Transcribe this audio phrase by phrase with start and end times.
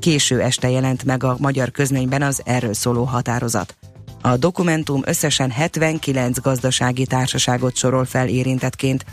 [0.00, 3.76] Késő este jelent meg a magyar közményben az erről szóló határozat.
[4.20, 9.04] A dokumentum összesen 79 gazdasági társaságot sorol fel érintetként.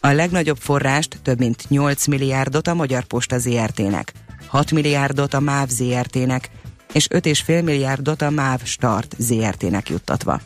[0.00, 4.12] A legnagyobb forrást, több mint 8 milliárdot a Magyar Posta ZRT-nek,
[4.46, 6.50] 6 milliárdot a MÁV ZRT-nek,
[6.92, 10.40] és 5,5 milliárdot a MÁV Start ZRT-nek juttatva.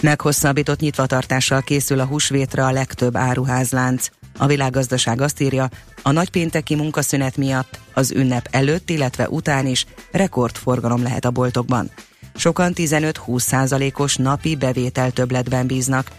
[0.00, 4.08] Meghosszabbított nyitvatartással készül a húsvétre a legtöbb áruházlánc.
[4.38, 5.68] A világgazdaság azt írja,
[6.06, 11.90] a nagypénteki munkaszünet miatt az ünnep előtt, illetve után is rekordforgalom lehet a boltokban.
[12.34, 16.10] Sokan 15-20 százalékos napi bevétel többletben bíznak.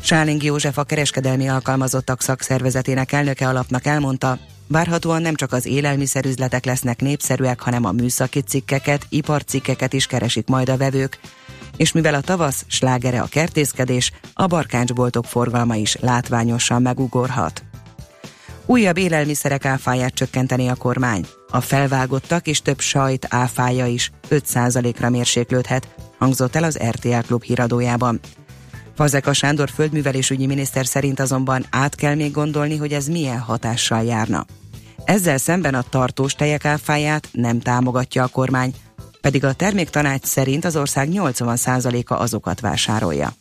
[0.00, 4.38] Sáling József a kereskedelmi alkalmazottak szakszervezetének elnöke alapnak elmondta,
[4.68, 10.68] Várhatóan nem csak az élelmiszerüzletek lesznek népszerűek, hanem a műszaki cikkeket, iparcikkeket is keresik majd
[10.68, 11.18] a vevők,
[11.76, 17.62] és mivel a tavasz slágere a kertészkedés, a barkácsboltok forgalma is látványosan megugorhat.
[18.70, 21.26] Újabb élelmiszerek áfáját csökkenteni a kormány.
[21.48, 28.20] A felvágottak és több sajt áfája is 5%-ra mérséklődhet, hangzott el az RTL Klub híradójában.
[28.94, 34.46] Fazeka Sándor földművelésügyi miniszter szerint azonban át kell még gondolni, hogy ez milyen hatással járna.
[35.04, 38.74] Ezzel szemben a tartós tejek áfáját nem támogatja a kormány,
[39.20, 43.32] pedig a terméktanács szerint az ország 80%-a azokat vásárolja.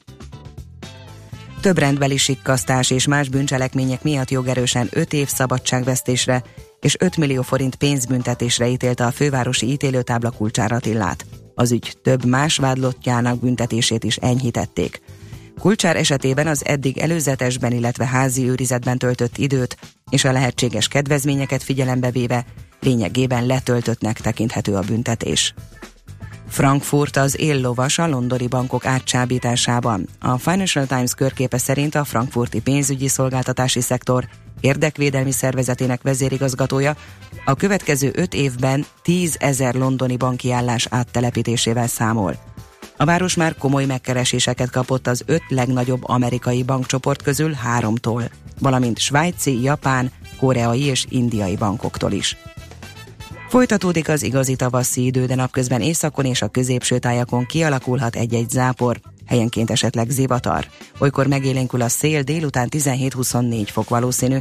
[1.61, 6.43] Több rendbeli sikkasztás és más bűncselekmények miatt jogerősen 5 év szabadságvesztésre
[6.79, 11.25] és 5 millió forint pénzbüntetésre ítélte a fővárosi ítélőtábla kulcsára Attillát.
[11.55, 15.01] Az ügy több más vádlottjának büntetését is enyhítették.
[15.59, 19.77] Kulcsár esetében az eddig előzetesben, illetve házi őrizetben töltött időt
[20.09, 22.45] és a lehetséges kedvezményeket figyelembe véve
[22.79, 25.53] lényegében letöltöttnek tekinthető a büntetés.
[26.50, 30.08] Frankfurt az éllovas a londoni bankok átcsábításában.
[30.19, 34.28] A Financial Times körképe szerint a frankfurti pénzügyi szolgáltatási szektor
[34.59, 36.95] érdekvédelmi szervezetének vezérigazgatója
[37.45, 42.36] a következő öt évben 10 ezer londoni banki állás áttelepítésével számol.
[42.97, 48.23] A város már komoly megkereséseket kapott az öt legnagyobb amerikai bankcsoport közül háromtól,
[48.59, 52.38] valamint svájci, japán, koreai és indiai bankoktól is.
[53.49, 58.99] Folytatódik az igazi tavaszi idő, de napközben északon és a középső tájakon kialakulhat egy-egy zápor,
[59.25, 60.65] helyenként esetleg zivatar.
[60.99, 64.37] Olykor megélénkül a szél, délután 17-24 fok valószínű.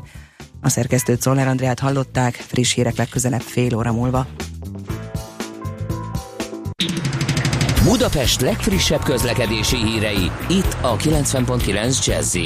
[0.61, 4.27] A szerkesztőt Szoller Andrát hallották, friss hírek legközelebb fél óra múlva.
[7.85, 12.37] Budapest legfrissebb közlekedési hírei, itt a 90.9 jazz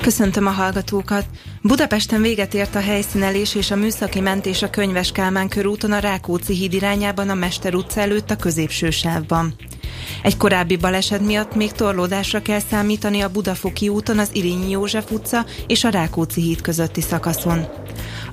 [0.00, 1.26] Köszöntöm a hallgatókat!
[1.66, 6.54] Budapesten véget ért a helyszínelés és a műszaki mentés a Könyves Kálmán körúton a Rákóczi
[6.54, 9.54] híd irányában a Mester utca előtt a középső sávban.
[10.22, 15.44] Egy korábbi baleset miatt még torlódásra kell számítani a Budafoki úton az Irényi József utca
[15.66, 17.66] és a Rákóczi híd közötti szakaszon.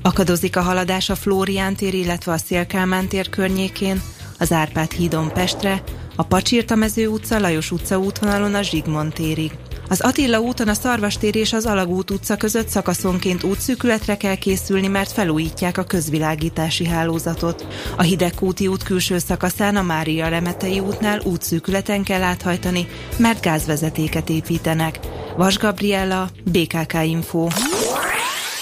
[0.02, 4.02] Akadozik a haladás a Flórián tér, illetve a Szélkálmán tér környékén,
[4.40, 5.84] az Árpád hídon Pestre,
[6.16, 9.52] a Pacsirtamező utca, Lajos utca útvonalon a Zsigmond térig.
[9.92, 15.12] Az Attila úton a Szarvastér és az Alagút utca között szakaszonként útszűkületre kell készülni, mert
[15.12, 17.66] felújítják a közvilágítási hálózatot.
[17.98, 22.88] A Hidegkúti út külső szakaszán a Mária Remetei útnál útszűkületen kell áthajtani,
[23.18, 25.00] mert gázvezetéket építenek.
[25.38, 27.48] Vas Gabriella, BKK Info.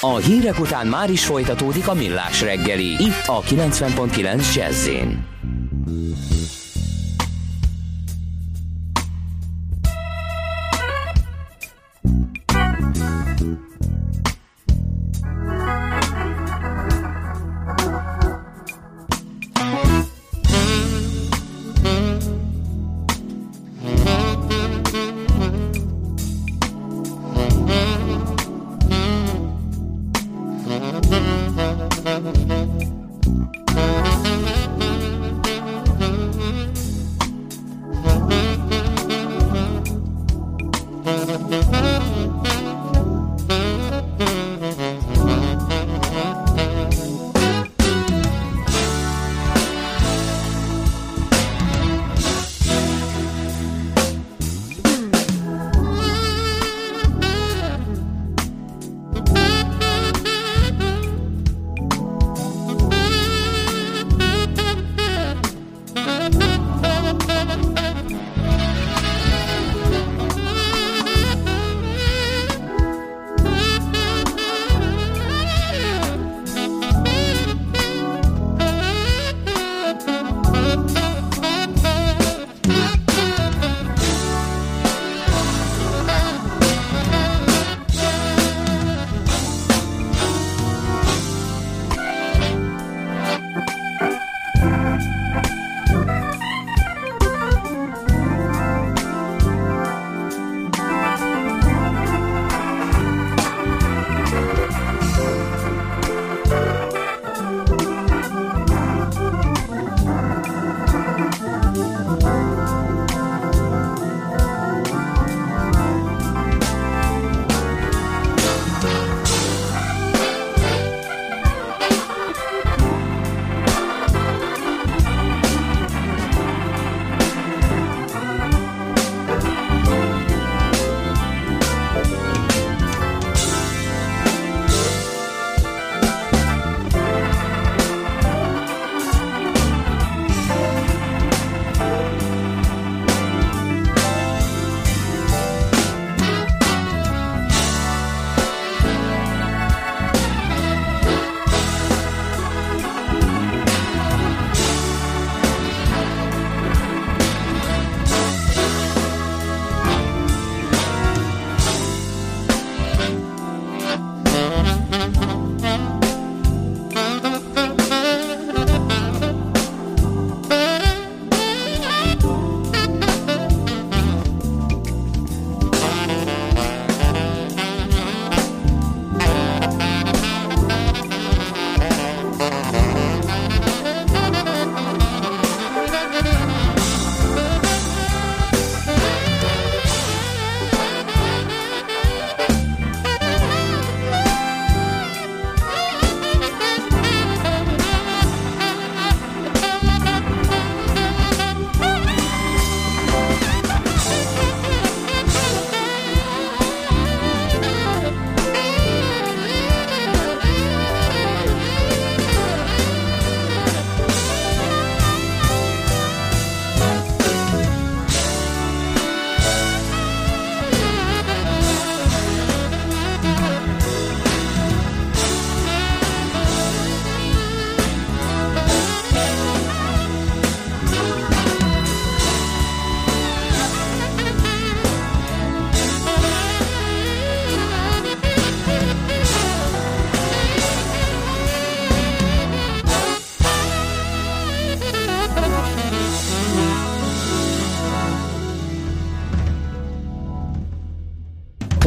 [0.01, 4.87] A hírek után már is folytatódik a millás reggeli, itt a 90.9 jazz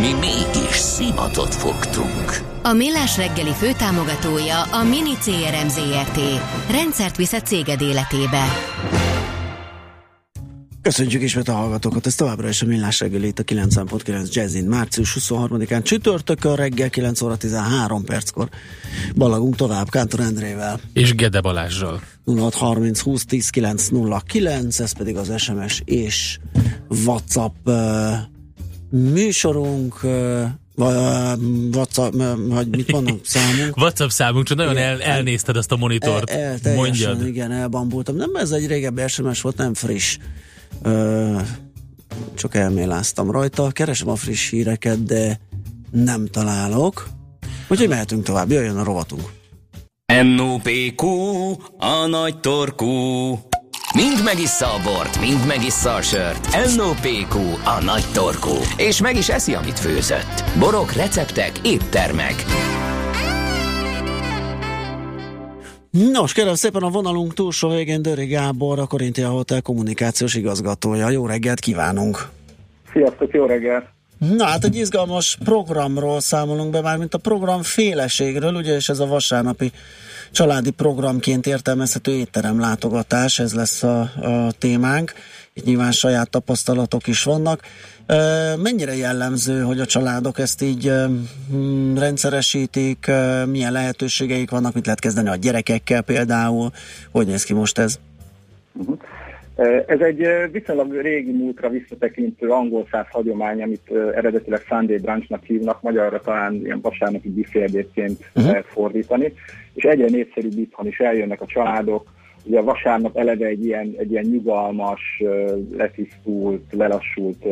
[0.00, 2.30] Mi mégis szimatot fogtunk.
[2.62, 6.20] A Millás reggeli főtámogatója a Mini CRM Zrt.
[6.70, 8.44] Rendszert visz a céged életébe.
[10.82, 14.64] Köszönjük ismét a hallgatókat, ez továbbra is a Millás reggeli itt a 90.9 Jazzin.
[14.64, 18.48] Március 23-án csütörtökön reggel 9 óra 13 perckor
[19.14, 20.80] balagunk tovább Kántor Endrével.
[20.92, 22.00] És Gede Balázsral.
[22.24, 26.38] 0630 20 10 909, ez pedig az SMS és
[27.04, 27.74] WhatsApp uh,
[28.90, 30.00] műsorunk,
[31.72, 32.14] WhatsApp,
[32.48, 33.76] vagy mit mondom, számunk.
[33.76, 36.30] WhatsApp számunk, csak nagyon el, elnézted azt a monitort.
[36.30, 37.26] El, el, teljesen, Mondjad.
[37.26, 38.16] igen, elbambultam.
[38.16, 40.18] Nem, ez egy régebbi SMS volt, nem friss.
[40.82, 41.38] Ö,
[42.34, 43.70] csak elméláztam rajta.
[43.70, 45.40] Keresem a friss híreket, de
[45.90, 47.08] nem találok.
[47.68, 49.32] Úgyhogy mehetünk tovább, jöjjön a rovatunk.
[50.36, 51.06] NOPQ,
[51.78, 53.38] a nagy torkú.
[54.04, 56.48] Mind megissza a bort, mind megissza a sört.
[56.76, 58.54] NOPQ, a nagy torkú.
[58.76, 60.44] És meg is eszi, amit főzött.
[60.58, 62.34] Borok, receptek, éttermek.
[65.90, 71.10] Nos, kérem szépen a vonalunk túlsó végén Döri Gábor, a Korintia Hotel kommunikációs igazgatója.
[71.10, 72.28] Jó reggelt kívánunk!
[72.92, 73.84] Sziasztok, jó reggelt!
[74.18, 78.98] Na hát egy izgalmas programról számolunk be, már mint a program féleségről, ugye, és ez
[78.98, 79.72] a vasárnapi
[80.30, 85.12] családi programként értelmezhető étterem látogatás, ez lesz a, a témánk.
[85.52, 87.60] Itt nyilván saját tapasztalatok is vannak.
[88.56, 90.92] Mennyire jellemző, hogy a családok ezt így
[91.50, 93.10] hm, rendszeresítik,
[93.46, 96.72] milyen lehetőségeik vannak, mit lehet kezdeni a gyerekekkel például,
[97.10, 97.98] hogy néz ki most ez?
[98.72, 98.98] Uh-huh.
[99.86, 106.20] Ez egy viszonylag régi múltra visszatekintő angol száz hagyomány, amit eredetileg Sunday Brunchnak hívnak, magyarra
[106.20, 108.50] talán ilyen vasárnapi büférdétként uh-huh.
[108.50, 109.32] lehet fordítani,
[109.74, 112.12] és egyre népszerűbb itthon is eljönnek a családok,
[112.44, 115.22] ugye a vasárnap eleve egy ilyen, egy ilyen nyugalmas,
[115.76, 117.46] letisztult, lelassult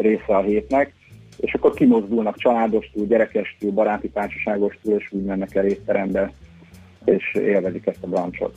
[0.00, 0.92] része a hétnek,
[1.40, 6.32] és akkor kimozdulnak családostól, gyerekestől, baráti társaságostól, és úgy mennek el étterembe,
[7.04, 8.54] és élvezik ezt a brancsot.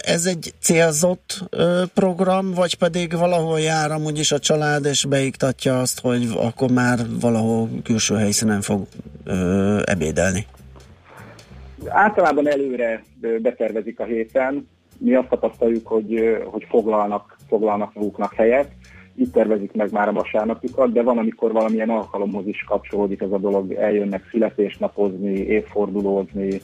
[0.00, 1.48] Ez egy célzott
[1.94, 6.98] program, vagy pedig valahol jár amúgy is a család, és beiktatja azt, hogy akkor már
[7.20, 8.86] valahol külső helyszínen fog
[9.84, 10.46] ebédelni?
[11.88, 13.02] Általában előre
[13.42, 14.68] betervezik a héten.
[14.98, 18.68] Mi azt tapasztaljuk, hogy, hogy foglalnak, foglalnak maguknak helyet,
[19.14, 23.38] itt tervezik meg már a vasárnapukat, de van, amikor valamilyen alkalomhoz is kapcsolódik ez a
[23.38, 26.60] dolog, eljönnek születésnapozni, évfordulózni,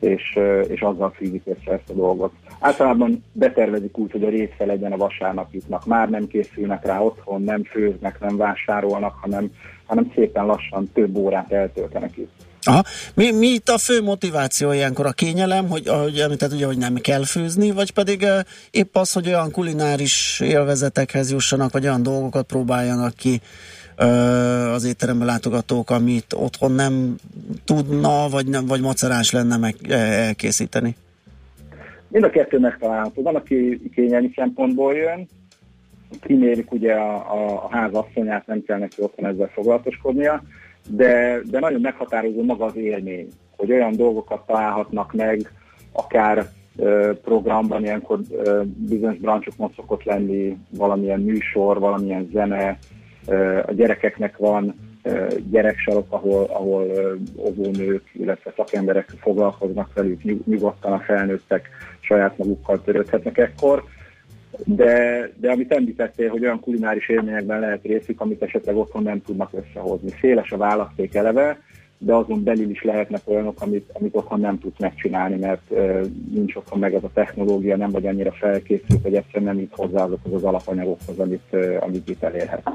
[0.00, 0.38] és,
[0.68, 2.32] és azzal fűzik össze ezt a dolgot.
[2.60, 5.86] Általában betervezik úgy, hogy a része legyen a vasárnapjuknak.
[5.86, 9.50] Már nem készülnek rá otthon, nem főznek, nem vásárolnak, hanem,
[9.86, 12.30] hanem szépen lassan több órát eltöltenek itt.
[12.62, 12.82] Aha.
[13.14, 15.06] Mi, mi itt a fő motiváció ilyenkor?
[15.06, 18.26] A kényelem, hogy ahogy említett, ugye, hogy nem kell főzni, vagy pedig
[18.70, 23.40] épp az, hogy olyan kulináris élvezetekhez jussanak, vagy olyan dolgokat próbáljanak ki
[24.74, 27.14] az étterembe látogatók, amit otthon nem
[27.64, 30.96] tudna, vagy, nem, vagy macerás lenne meg elkészíteni?
[32.08, 33.22] Mind a kettő megtalálható.
[33.22, 35.28] Van, aki kényelmi szempontból jön,
[36.20, 37.92] kimérik ugye a, a, a ház
[38.46, 40.42] nem kell neki otthon ezzel foglalatoskodnia,
[40.88, 45.52] de, de nagyon meghatározó maga az élmény, hogy olyan dolgokat találhatnak meg,
[45.92, 46.50] akár
[47.22, 52.78] programban, ilyenkor ö, bizonyos brancsokon szokott lenni valamilyen műsor, valamilyen zene,
[53.66, 54.74] a gyerekeknek van
[55.50, 56.86] gyereksarok, ahol, ahol
[57.36, 61.68] óvónők, illetve szakemberek foglalkoznak velük, nyugodtan a felnőttek
[62.00, 63.84] saját magukkal törődhetnek ekkor
[64.64, 69.50] de, de amit említettél, hogy olyan kulináris élményekben lehet részük, amit esetleg otthon nem tudnak
[69.52, 70.10] összehozni.
[70.20, 71.60] Széles a választék eleve,
[71.98, 76.54] de azon belül is lehetnek olyanok, amit, amit otthon nem tudsz megcsinálni, mert uh, nincs
[76.54, 80.32] otthon meg az a technológia, nem vagy annyira felkészült, hogy egyszerűen nem itt hozzá azokhoz
[80.32, 82.70] az alapanyagokhoz, amit, uh, amit itt elérhet.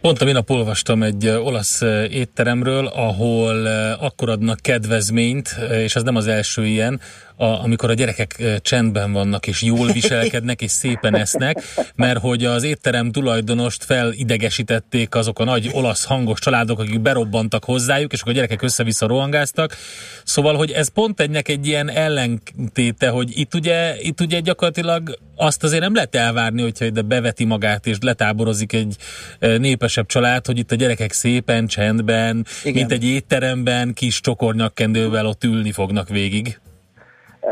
[0.00, 6.26] Pont a minap olvastam egy olasz étteremről, ahol akkor adnak kedvezményt, és ez nem az
[6.26, 7.00] első ilyen,
[7.38, 11.62] a, amikor a gyerekek csendben vannak, és jól viselkednek, és szépen esznek,
[11.94, 18.12] mert hogy az étterem tulajdonost felidegesítették azok a nagy olasz hangos családok, akik berobbantak hozzájuk,
[18.12, 19.76] és akkor a gyerekek össze-vissza rohangáztak.
[20.24, 25.64] Szóval, hogy ez pont egynek egy ilyen ellentéte, hogy itt ugye, itt ugye gyakorlatilag azt
[25.64, 28.96] azért nem lehet elvárni, hogyha ide beveti magát és letáborozik egy
[29.38, 32.74] népesebb család, hogy itt a gyerekek szépen, csendben, Igen.
[32.74, 36.58] mint egy étteremben, kis csokornyakkendővel ott ülni fognak végig.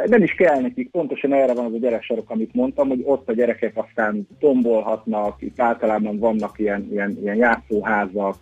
[0.07, 3.33] Nem is kell nekik, pontosan erre van az a gyereksarok, amit mondtam, hogy ott a
[3.33, 8.37] gyerekek aztán tombolhatnak, itt általában vannak ilyen, ilyen, ilyen játszóházak,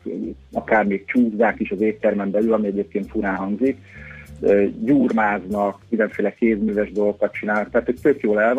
[0.52, 3.78] akár még csúzzák is az éttermen belül, ami egyébként furán hangzik,
[4.80, 8.54] gyúrmáznak, mindenféle kézműves dolgokat csinálnak, tehát ők tök jól el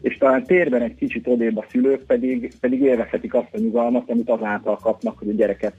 [0.00, 4.30] és talán térben egy kicsit odébb a szülők pedig, pedig élvezhetik azt a nyugalmat, amit
[4.30, 5.74] azáltal kapnak, hogy a gyereket,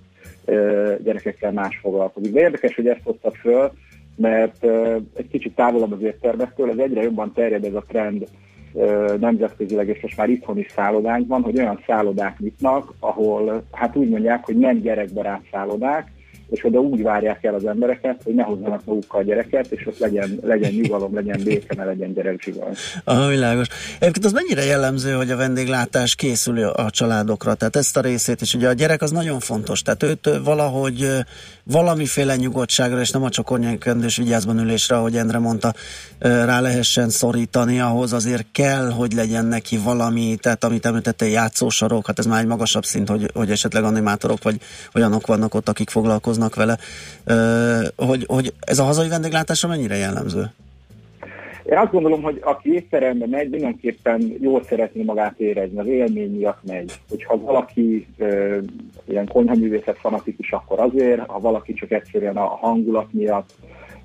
[1.03, 2.33] gyerekekkel más foglalkozik.
[2.33, 3.71] De érdekes, hogy ezt hoztad föl,
[4.19, 4.63] mert
[5.15, 8.27] egy kicsit távolabb az éttermektől, ez egyre jobban terjed ez a trend
[9.19, 14.09] nemzetközileg, és most már itthon is szállodánk van, hogy olyan szállodák nyitnak, ahol hát úgy
[14.09, 16.11] mondják, hogy nem gyerekbarát szállodák,
[16.49, 19.97] és oda úgy várják el az embereket, hogy ne hozzanak magukkal a gyereket, és ott
[19.97, 22.75] legyen, legyen nyugalom, legyen béke, ne legyen gyerekzsigal.
[23.03, 23.67] Ah, világos.
[23.99, 28.53] Egyébként az mennyire jellemző, hogy a vendéglátás készül a családokra, tehát ezt a részét is.
[28.53, 31.07] Ugye a gyerek az nagyon fontos, tehát őt valahogy
[31.63, 35.73] valamiféle nyugodtságra, és nem a csokornyelkendős vigyázban ülésre, ahogy Endre mondta,
[36.19, 42.19] rá lehessen szorítani, ahhoz azért kell, hogy legyen neki valami, tehát amit említette, játszósarok, hát
[42.19, 44.59] ez már egy magasabb szint, hogy, hogy esetleg animátorok, vagy
[44.93, 46.77] olyanok vannak ott, akik foglalkoznak vele,
[47.95, 50.51] hogy, hogy ez a hazai vendéglátásra mennyire jellemző?
[51.69, 56.63] Én azt gondolom, hogy aki étterembe megy, mindenképpen jól szeretné magát érezni, az élmény miatt
[56.65, 56.93] megy.
[57.09, 58.25] Hogyha valaki e,
[59.07, 63.49] ilyen konyhaművészet fanatikus, akkor azért, ha valaki csak egyszerűen a hangulat miatt,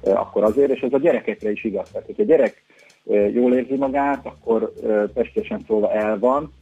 [0.02, 1.88] e, akkor azért, és ez a gyerekekre is igaz.
[1.88, 2.62] Tehát, hogyha gyerek
[3.10, 6.52] e, jól érzi magát, akkor e, testesen szólva el van,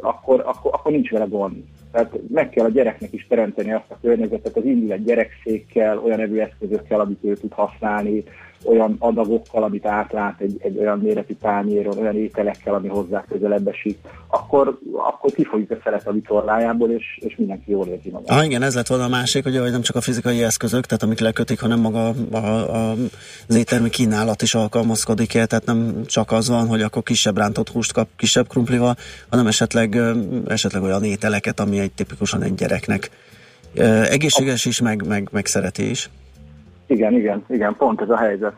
[0.00, 1.54] akkor, akkor, akkor nincs vele gond.
[1.92, 6.20] Tehát meg kell a gyereknek is teremteni azt a környezetet, az indul egy gyerekszékkel, olyan
[6.20, 8.24] evőeszközökkel, amit ő tud használni,
[8.64, 13.98] olyan adagokkal, amit átlát egy, egy olyan méretű tányéron, olyan ételekkel, ami hozzá közelebb esik,
[14.28, 18.38] akkor, akkor kifolyik a szelet a vitorlájából, és, és mindenki jól érzi magát.
[18.38, 21.20] Ah, igen, ez lett volna a másik, hogy nem csak a fizikai eszközök, tehát amik
[21.20, 22.90] lekötik, hanem maga a, a,
[23.48, 27.68] az éttermi kínálat is alkalmazkodik el, tehát nem csak az van, hogy akkor kisebb rántott
[27.68, 28.96] húst kap, kisebb krumplival,
[29.30, 30.00] hanem esetleg,
[30.46, 33.10] esetleg olyan ételeket, ami egy tipikusan egy gyereknek
[34.08, 36.10] egészséges is, meg, meg, meg szereti is.
[36.86, 38.54] Igen, igen, igen, pont ez a helyzet.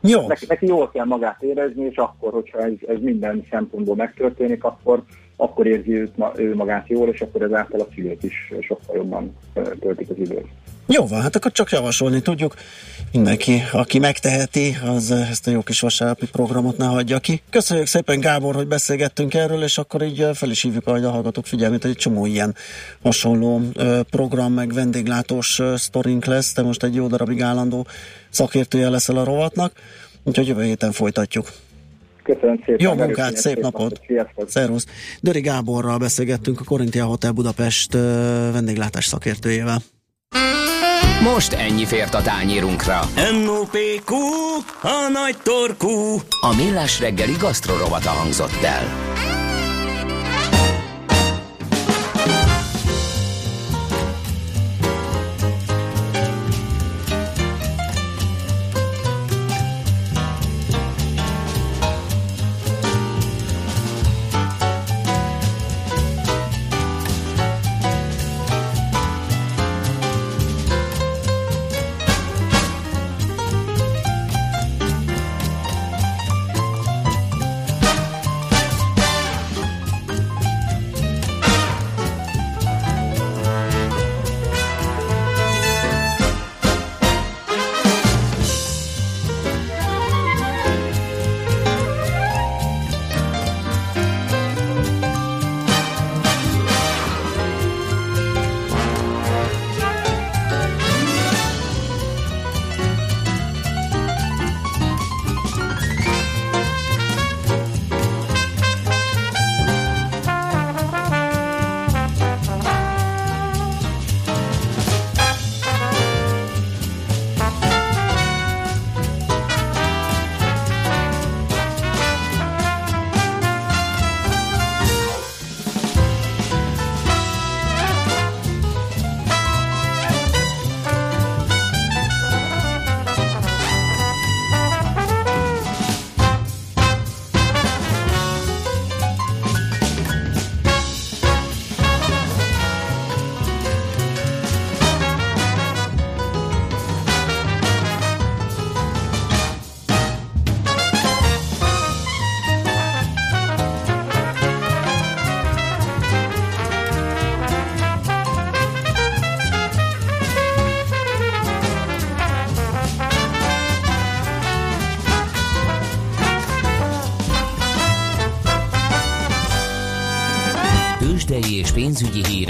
[0.00, 0.26] Jó.
[0.26, 5.02] Neki, neki jól kell magát érezni, és akkor, hogyha ez, ez minden szempontból megtörténik, akkor,
[5.36, 9.36] akkor érzi őt, ő magát jól, és akkor ezáltal a szülők is sokkal jobban
[9.80, 10.46] töltik az időt.
[10.86, 12.54] Jó van, hát akkor csak javasolni tudjuk.
[13.12, 17.42] Mindenki, aki megteheti, az ezt a jó kis vasárnapi programot ne hagyja ki.
[17.50, 21.82] Köszönjük szépen Gábor, hogy beszélgettünk erről, és akkor így fel is hívjuk a hallgatók figyelmét,
[21.82, 22.54] hogy egy csomó ilyen
[23.02, 23.60] hasonló
[24.10, 27.86] program, meg vendéglátós sztorink lesz, de most egy jó darabig állandó
[28.30, 29.72] szakértője leszel a rovatnak,
[30.22, 31.52] úgyhogy jövő héten folytatjuk.
[32.22, 32.76] Köszönöm szépen.
[32.78, 34.00] Jó munkát, szép napot.
[34.08, 34.50] napot.
[34.50, 34.86] Szervusz.
[35.20, 37.92] Döri Gáborral beszélgettünk a Korintia Hotel Budapest
[38.52, 39.82] vendéglátás szakértőjével.
[41.32, 43.00] Most ennyi fért a tányírunkra.
[43.32, 44.14] M.O.P.Q.
[44.82, 46.20] A nagy torkú.
[46.40, 48.84] A millás reggeli gasztrorovata hangzott el.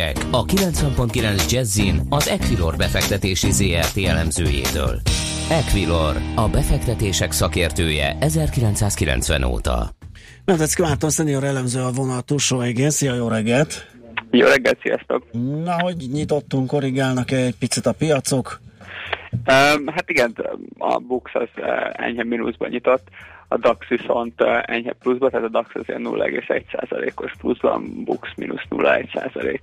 [0.04, 5.00] Hírek a 90.9 Jazzin az Equilor befektetési ZRT elemzőjétől.
[5.50, 9.88] Equilor, a befektetések szakértője 1990 óta.
[10.44, 12.90] Medvecki Márton szenior elemző a vonal túlsó végén.
[12.90, 13.92] Szia, jó reggelt!
[14.30, 15.22] Jó reggelt, sziasztok!
[15.64, 18.60] Na, hogy nyitottunk, korrigálnak -e egy picit a piacok?
[19.32, 20.34] Um, hát igen,
[20.78, 23.08] a Bux az uh, enyhe mínuszban nyitott,
[23.48, 29.58] a DAX viszont uh, enyhe pluszban, tehát a DAX azért 0,1%-os pluszban, Bux mínusz 0,1%,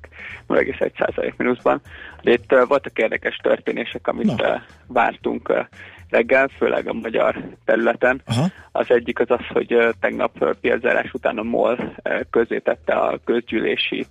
[0.47, 1.81] 0,1% mínuszban.
[2.21, 5.65] De itt uh, voltak érdekes történések, amit uh, vártunk uh,
[6.09, 8.21] reggel, főleg a magyar területen.
[8.25, 8.47] Aha.
[8.71, 11.93] Az egyik az az, hogy tegnap piaczárás után a MOL
[12.29, 14.05] közé tette a közgyűlési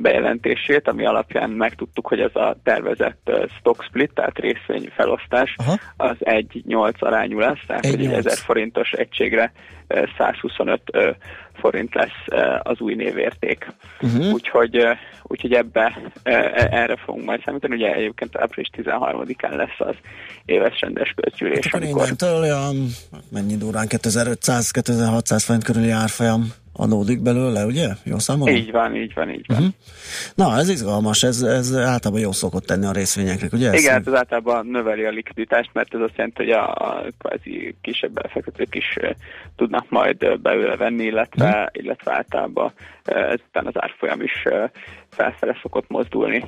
[0.00, 5.78] bejelentését, ami alapján megtudtuk, hogy ez a tervezett stock split, tehát részvény felosztás, Aha.
[5.96, 9.52] az 1-8 arányú lesz, tehát egy 1000 forintos egységre
[10.18, 10.80] 125
[11.54, 13.66] forint lesz az új névérték.
[14.00, 14.32] Uh-huh.
[14.32, 14.86] Úgyhogy,
[15.22, 15.98] úgyhogy ebbe
[16.70, 17.74] erre fogunk majd számítani.
[17.74, 19.94] Ugye egyébként április 13-án lesz az
[20.44, 21.66] éves rendes közgyűlés.
[21.70, 22.86] Hát akkor innentől olyan
[23.30, 27.88] mennyi durán 2500-2600 forint körüli árfolyam adódik belőle, ugye?
[28.04, 28.54] Jó számolom?
[28.54, 29.56] Így van, így van, így van.
[29.56, 29.72] Uh-huh.
[30.34, 33.72] Na, ez izgalmas, ez, ez általában jó szokott tenni a részvényeknek, ugye?
[33.78, 37.76] Igen, hát ez általában növeli a likviditást, mert ez azt jelenti, hogy a, a kvázi
[37.82, 39.10] kisebb befektetők is uh,
[39.56, 41.66] tudnak majd belőle venni, illetve, uh-huh.
[41.72, 42.72] illetve általában
[43.10, 44.70] uh, ezután az árfolyam is uh,
[45.10, 46.44] felfele szokott mozdulni.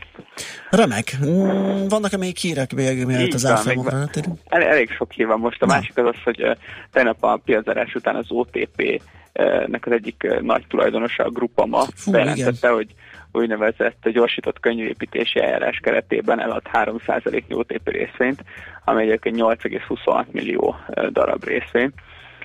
[0.71, 1.17] Remek.
[1.25, 4.09] Mm, vannak-e még hírek még, mielőtt az árfolyamokra el,
[4.49, 5.63] Elég sok hír van most.
[5.63, 5.75] A Na.
[5.75, 6.57] másik az az, hogy
[6.93, 9.03] tegnap a piaczárás után az OTP
[9.67, 12.87] nek az egyik nagy tulajdonosa, a Grupama bejelentette, hogy
[13.33, 18.45] úgynevezett gyorsított könyvépítési eljárás keretében elad 3%-nyi OTP részvényt,
[18.85, 20.77] ami egyébként 8,26 millió
[21.11, 21.93] darab részvény.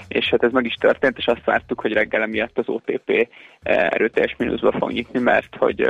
[0.08, 3.28] És hát ez meg is történt, és azt vártuk, hogy reggel miatt az OTP
[3.64, 5.82] erőteljes mínuszba fog nyitni, mert hogy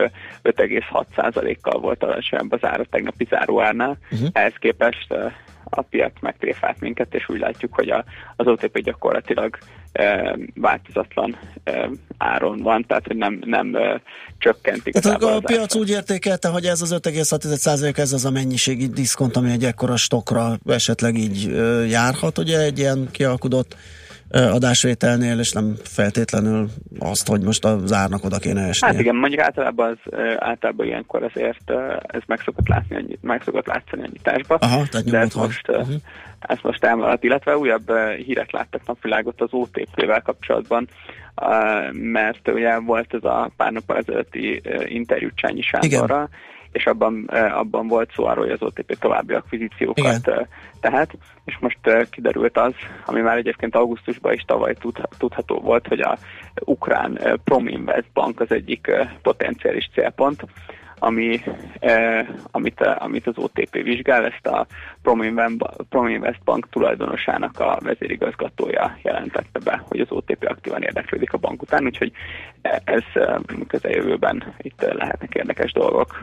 [0.44, 3.98] 5,6%-kal volt alacsonyabb az ára tegnapi záróárnál.
[4.12, 4.30] Uh-huh.
[4.32, 5.14] Ehhez képest
[5.70, 8.04] a piac megtréfált minket, és úgy látjuk, hogy a,
[8.36, 9.58] az OTP gyakorlatilag
[10.56, 11.38] változatlan
[12.18, 14.02] áron van, tehát hogy nem, nem e,
[14.38, 18.88] csökkent Tehát a, a piac úgy értékelte, hogy ez az 5,6% ez az a mennyiségi
[18.88, 21.50] diszkont, ami egy ekkora stokra esetleg így
[21.90, 23.76] járhat, ugye egy ilyen kialkudott
[24.30, 28.88] adásvételnél, és nem feltétlenül azt, hogy most az árnak oda kéne esni.
[28.88, 31.72] Hát igen, mondjuk általában, az, általában ilyenkor azért
[32.08, 34.56] ez meg szokott, látni, meg szokott látszani a nyitásba.
[34.56, 35.96] Aha, tehát de ez most, uh-huh.
[36.40, 37.92] ez most elmaradt, illetve újabb
[38.26, 40.88] hírek láttak napvilágot az OTP-vel kapcsolatban,
[41.92, 46.40] mert ugye volt ez a pár nap ezelőtti interjú Csányi Sándorral, igen
[46.72, 47.24] és abban,
[47.54, 50.48] abban volt szó arról, hogy az OTP további akvizíciókat Igen.
[50.80, 52.74] tehet, és most kiderült az,
[53.06, 54.76] ami már egyébként augusztusban is tavaly
[55.18, 56.18] tudható volt, hogy a
[56.66, 60.46] ukrán Prominvest Bank az egyik potenciális célpont,
[61.00, 61.42] ami,
[61.80, 64.66] eh, amit, amit az OTP vizsgál, ezt a
[65.90, 71.86] Prominvest Bank tulajdonosának a vezérigazgatója jelentette be, hogy az OTP aktívan érdeklődik a bank után,
[71.86, 72.12] úgyhogy
[72.84, 73.04] ez
[73.68, 76.20] közeljövőben itt lehetnek érdekes dolgok.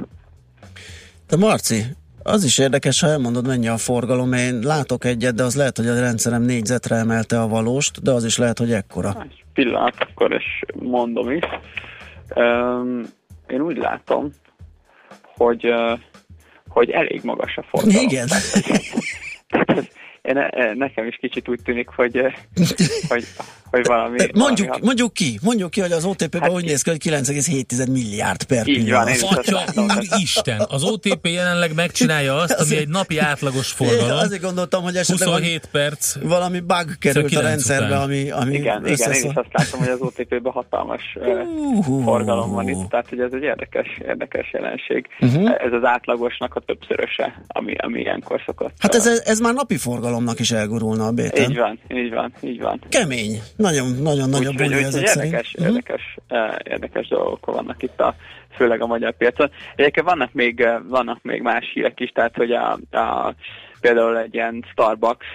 [1.29, 1.85] De Marci,
[2.23, 4.33] az is érdekes, ha elmondod, mennyi a forgalom.
[4.33, 8.25] Én látok egyet, de az lehet, hogy a rendszerem négyzetre emelte a valóst, de az
[8.25, 9.17] is lehet, hogy ekkora.
[9.23, 11.45] Egy pillanat, akkor is mondom is.
[12.35, 13.03] Um,
[13.47, 14.33] én úgy látom,
[15.37, 15.99] hogy, uh,
[16.69, 18.03] hogy elég magas a forgalom.
[18.03, 18.29] Igen.
[20.23, 20.39] én,
[20.75, 22.17] nekem is kicsit úgy tűnik, hogy,
[23.09, 23.25] hogy,
[23.73, 24.19] hogy valami...
[24.35, 27.91] Mondjuk, valami mondjuk ki, mondjuk ki, hogy az OTP-ben hát úgy néz ki, hogy 9,7
[27.91, 29.21] milliárd per pillanat.
[29.21, 29.61] Atya
[30.23, 34.07] Isten, az OTP jelenleg megcsinálja azt, ami egy napi átlagos forgalom.
[34.07, 36.17] Én azért gondoltam, hogy esetleg 27 perc.
[36.23, 40.01] Valami bug került a rendszerbe, ami, ami Igen, igen, én is azt látom, hogy az
[40.01, 45.07] OTP-ben hatalmas uh, forgalom van itt, tehát hogy ez egy érdekes, érdekes jelenség.
[45.21, 45.51] Uh-huh.
[45.51, 48.73] Ez az átlagosnak a többszöröse, ami, ami ilyenkor szokott.
[48.79, 51.51] Hát ez, ez már napi forgalomnak is elgurulna a béten.
[51.51, 52.81] Így van, így van, így van.
[52.89, 53.41] Kemény.
[53.63, 55.35] Nagyon, nagyon nagyon buli ezek érdekes, szerint.
[55.35, 55.67] érdekes, uh-huh.
[55.67, 56.19] érdekes,
[56.65, 58.15] érdekes dolgok vannak itt a,
[58.57, 59.51] főleg a magyar piacon.
[59.77, 63.35] Egyébként vannak még, eh, vannak még más hírek is, tehát hogy a, a
[63.81, 65.27] például egy ilyen Starbucks,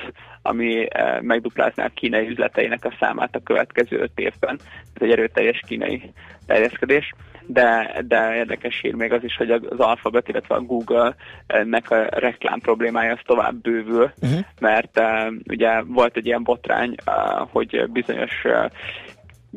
[0.42, 4.60] ami eh, megduplázná a kínai üzleteinek a számát a következő öt évben.
[4.94, 6.13] Ez egy erőteljes kínai
[6.46, 7.13] terjeszkedés
[7.47, 12.60] de, de érdekes hír még az is, hogy az Alphabet, illetve a Google-nek a reklám
[12.60, 14.39] problémája az tovább bővül, uh-huh.
[14.60, 18.71] mert uh, ugye volt egy ilyen botrány, uh, hogy bizonyos uh,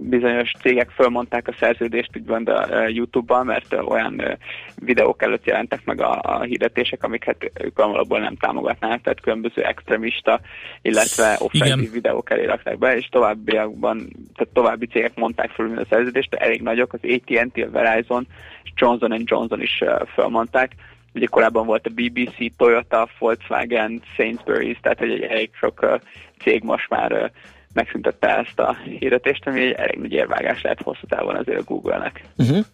[0.03, 4.39] bizonyos cégek fölmondták a szerződést úgymond a YouTube-ban, mert olyan
[4.75, 10.41] videók előtt jelentek meg a, a hirdetések, amiket ők valóban nem támogatnának, tehát különböző extremista,
[10.83, 13.99] illetve offenzív videók elé rakták be, és továbbiakban,
[14.35, 18.27] tehát további cégek mondták föl a szerződést, elég nagyok, az AT&T, a Verizon,
[18.63, 19.83] és Johnson Johnson is
[20.15, 20.73] fölmondták,
[21.15, 26.01] ugye korábban volt a BBC, Toyota, Volkswagen, Sainsbury's, tehát egy elég sok
[26.43, 27.33] cég most már
[27.73, 32.25] megszüntette ezt a hirdetést, ami egy elég nagy érvágás lehet hosszú távon azért a Google-nek.
[32.37, 32.65] Uh-huh.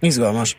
[0.00, 0.56] Izgalmas.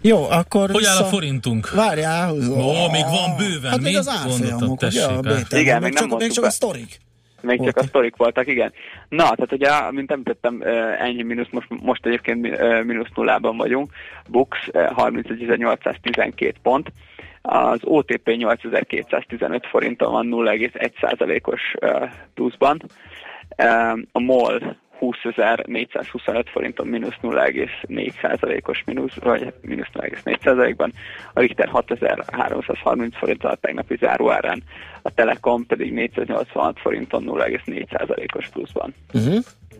[0.00, 0.70] Jó, akkor...
[0.70, 1.70] Hogy áll a forintunk?
[1.70, 2.32] Várjál.
[2.32, 3.70] Ó, még van bőven.
[3.70, 5.04] Hát még az árfolyamok, ugye?
[5.04, 6.98] A Igen, még nem csak, még csak a sztorik.
[7.46, 8.72] Még csak a sztorik voltak, igen.
[9.08, 10.62] Na, tehát ugye, mint említettem,
[10.98, 12.40] ennyi mínusz, most, most egyébként
[12.84, 13.92] mínusz nullában vagyunk.
[14.28, 16.92] Bux 31.812 pont.
[17.42, 21.74] Az OTP 8215 forinton van 0,1%-os
[22.34, 22.82] pluszban.
[24.12, 30.92] A MOL 20.425 forinton mínusz 0,4%-os mínusz, vagy mínusz 0,4%-ban,
[31.32, 34.62] a Richter 6.330 forinton a tegnapi záróárán,
[35.02, 38.94] a Telekom pedig 486 forinton 0,4%-os pluszban.
[39.12, 39.38] Uh-huh.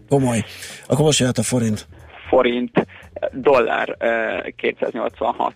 [0.08, 0.44] Komoly.
[0.86, 1.86] Akkor most jöhet a forint
[2.28, 2.86] forint,
[3.32, 3.96] dollár
[4.56, 5.54] 286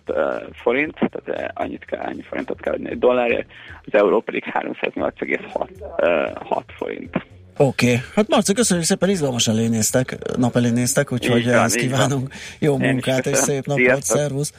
[0.51, 3.51] forint, tehát annyit kell, annyi forintot kell adni egy dollárért,
[3.85, 7.25] az euró pedig 308,6 forint.
[7.57, 8.01] Oké, okay.
[8.15, 12.89] hát Marci, köszönjük szépen, izgalmas elé néztek, nap elé néztek, úgyhogy ezt kívánunk jó Én
[12.89, 14.53] munkát és szép napot, szervusz!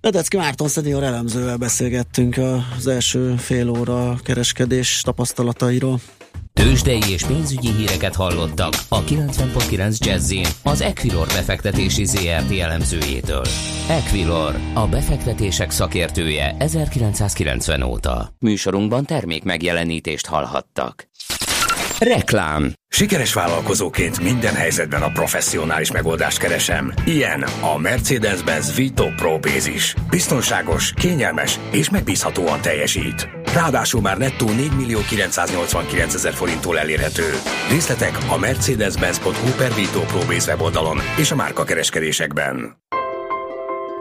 [0.00, 2.40] Vedecki Márton szenior elemzővel beszélgettünk
[2.76, 6.00] az első fél óra kereskedés tapasztalatairól.
[6.52, 13.44] Tőzsdei és pénzügyi híreket hallottak a 90.9 jazz az Equilor befektetési ZRT elemzőjétől.
[13.88, 18.34] Equilor, a befektetések szakértője 1990 óta.
[18.38, 21.10] Műsorunkban termék megjelenítést hallhattak.
[22.02, 26.92] Reklám Sikeres vállalkozóként minden helyzetben a professzionális megoldást keresem.
[27.04, 29.94] Ilyen a Mercedes-Benz Vito Pro Bázis.
[30.10, 33.28] Biztonságos, kényelmes és megbízhatóan teljesít.
[33.54, 37.32] Ráadásul már nettó 4 millió 989 ezer forinttól elérhető.
[37.70, 42.76] Részletek a mercedes-benz.hu per Vito Pro Base weboldalon és a márka kereskedésekben.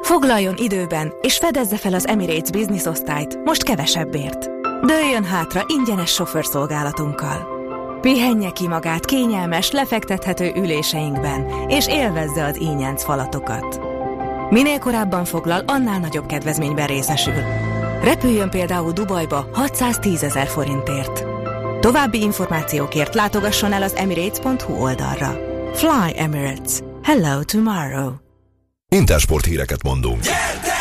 [0.02, 4.50] Foglaljon időben és fedezze fel az Emirates Business osztályt most kevesebbért.
[4.86, 7.61] Dőljön hátra ingyenes sofőrszolgálatunkkal.
[8.02, 13.80] Pihenje ki magát kényelmes, lefektethető üléseinkben, és élvezze az ínyenc falatokat.
[14.50, 17.44] Minél korábban foglal, annál nagyobb kedvezményben részesül.
[18.04, 21.26] Repüljön például Dubajba 610 ezer forintért.
[21.80, 25.40] További információkért látogasson el az emirates.hu oldalra.
[25.74, 26.80] Fly Emirates.
[27.04, 28.12] Hello tomorrow.
[28.90, 30.22] Intersport híreket mondunk.
[30.22, 30.81] Gyertek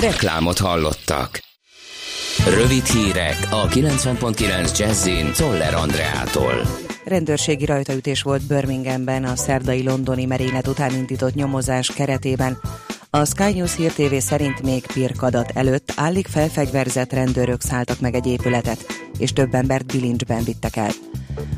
[0.00, 1.40] Reklámot hallottak.
[2.48, 6.54] Rövid hírek a 90.9 Jazzin Toller Andreától.
[7.04, 12.58] Rendőrségi rajtaütés volt Birminghamben a szerdai londoni merénylet után indított nyomozás keretében.
[13.10, 18.26] A Sky News Hír TV szerint még pirkadat előtt állig felfegyverzett rendőrök szálltak meg egy
[18.26, 18.86] épületet,
[19.18, 20.90] és több embert bilincsben vittek el.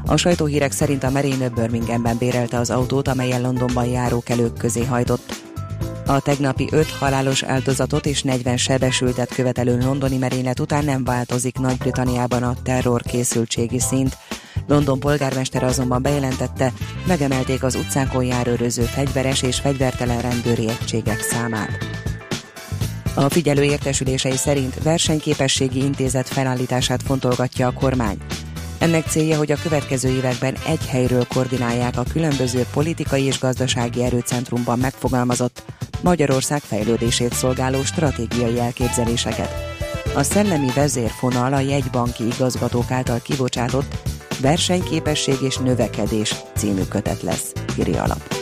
[0.07, 5.51] A sajtóhírek szerint a merénylő Birminghamben bérelte az autót, amelyen Londonban járókelők közé hajtott.
[6.06, 12.42] A tegnapi 5 halálos áldozatot és 40 sebesültet követelő londoni merénylet után nem változik Nagy-Britanniában
[12.42, 14.16] a terror készültségi szint.
[14.66, 16.72] London polgármestere azonban bejelentette,
[17.06, 21.78] megemelték az utcákon járőröző fegyveres és fegyvertelen rendőri egységek számát.
[23.14, 28.18] A figyelő értesülései szerint versenyképességi intézet felállítását fontolgatja a kormány.
[28.82, 34.78] Ennek célja, hogy a következő években egy helyről koordinálják a különböző politikai és gazdasági erőcentrumban
[34.78, 35.62] megfogalmazott
[36.00, 39.54] Magyarország fejlődését szolgáló stratégiai elképzeléseket.
[40.14, 43.94] A szellemi vezérfonal a jegybanki igazgatók által kibocsátott
[44.40, 48.34] Versenyképesség és növekedés című kötet lesz, írja alap.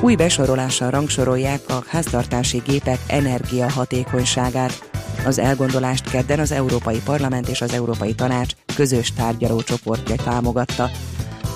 [0.00, 4.89] Új besorolással rangsorolják a háztartási gépek energiahatékonyságát.
[5.24, 10.90] Az elgondolást kedden az Európai Parlament és az Európai Tanács közös tárgyalócsoportja támogatta.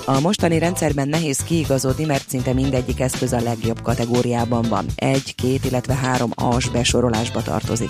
[0.05, 4.85] A mostani rendszerben nehéz kiigazodni, mert szinte mindegyik eszköz a legjobb kategóriában van.
[4.95, 7.89] Egy, két, illetve három as besorolásba tartozik.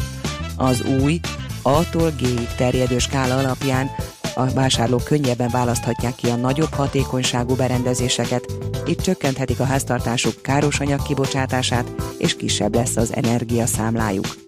[0.58, 1.20] Az új
[1.62, 3.90] A-tól G-ig terjedő skála alapján
[4.36, 8.46] a vásárlók könnyebben választhatják ki a nagyobb hatékonyságú berendezéseket,
[8.86, 14.45] itt csökkenthetik a háztartásuk károsanyag kibocsátását, és kisebb lesz az energiaszámlájuk.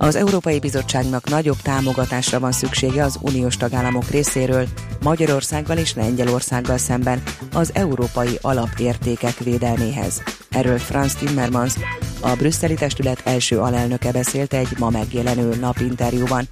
[0.00, 4.66] Az Európai Bizottságnak nagyobb támogatásra van szüksége az uniós tagállamok részéről
[5.02, 10.22] Magyarországgal és Lengyelországgal szemben az európai alapértékek védelméhez.
[10.50, 11.74] Erről Franz Timmermans,
[12.20, 16.48] a brüsszeli testület első alelnöke beszélt egy ma megjelenő napinterjúban.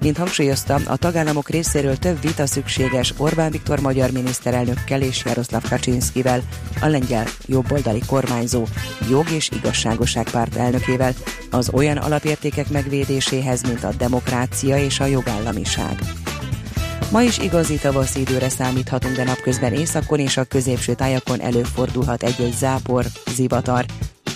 [0.00, 6.42] Mint hangsúlyozta, a tagállamok részéről több vita szükséges Orbán Viktor magyar miniszterelnökkel és Jaroszlav Kaczynszkivel,
[6.80, 8.64] a lengyel jobboldali kormányzó
[9.10, 11.12] jog és igazságosság párt elnökével,
[11.50, 15.98] az olyan alapértékek megvédéséhez, mint a demokrácia és a jogállamiság.
[17.10, 22.54] Ma is igazi tavaszi időre számíthatunk, de napközben északon és a középső tájakon előfordulhat egy-egy
[22.54, 23.04] zápor,
[23.34, 23.84] zivatar.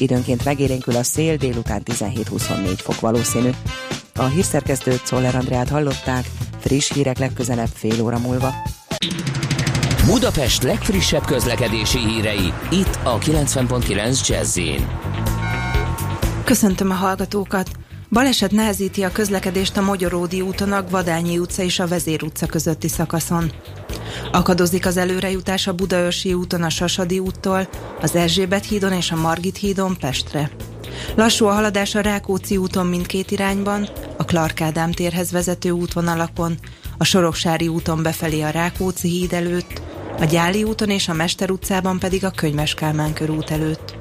[0.02, 3.50] Időnként megélénkül a szél, délután 17-24 fok valószínű.
[4.14, 6.26] A hírszerkesztőt Szoller Andrát hallották,
[6.58, 8.52] friss hírek legközelebb fél óra múlva.
[10.06, 14.58] Budapest legfrissebb közlekedési hírei, itt a 90.9 jazz
[16.44, 17.81] Köszöntöm a hallgatókat!
[18.12, 22.88] Baleset nehezíti a közlekedést a Magyaródi úton, a Gvadányi utca és a Vezér utca közötti
[22.88, 23.52] szakaszon.
[24.32, 27.68] Akadozik az előrejutás a Budaörsi úton a Sasadi úttól,
[28.00, 30.50] az Erzsébet hídon és a Margit hídon Pestre.
[31.14, 34.62] Lassú a haladás a Rákóczi úton mindkét irányban, a Clark
[34.94, 36.58] térhez vezető útvonalakon,
[36.98, 39.82] a Soroksári úton befelé a Rákóczi híd előtt,
[40.18, 43.91] a Gyáli úton és a Mester utcában pedig a Könyves Kálmán körút előtt.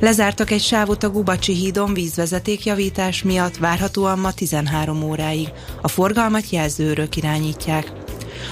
[0.00, 5.48] Lezártak egy sávot a Gubacsi hídon vízvezetékjavítás miatt várhatóan ma 13 óráig.
[5.82, 7.92] A forgalmat jelzőrök irányítják.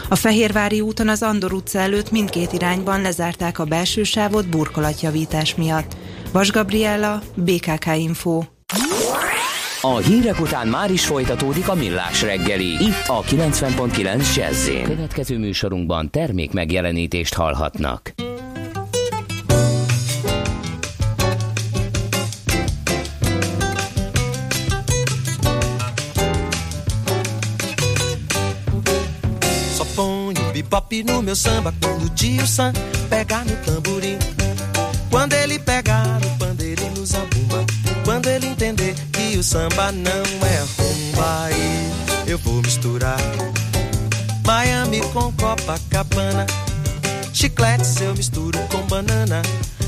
[0.08, 5.96] A Fehérvári úton az Andor utca előtt mindkét irányban lezárták a belső sávot burkolatjavítás miatt.
[6.32, 8.42] Vas Gabriella, BKK Info.
[9.80, 12.72] A hírek után már is folytatódik a millás reggeli.
[12.72, 18.23] Itt a 90.9 jazz Következő műsorunkban termék megjelenítést hallhatnak.
[30.94, 32.72] Bebop no meu samba quando o tio Sam
[33.08, 34.18] pega no tamborim.
[35.10, 37.64] Quando ele pegar no pandeiro e no zabumba,
[38.04, 41.90] quando ele entender que o samba não é rumba, aí
[42.26, 43.18] eu vou misturar
[44.44, 46.46] Miami com Copacabana,
[47.32, 49.42] chiclete eu misturo com banana.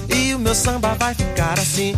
[0.09, 1.97] E o meu samba vai ficar assim: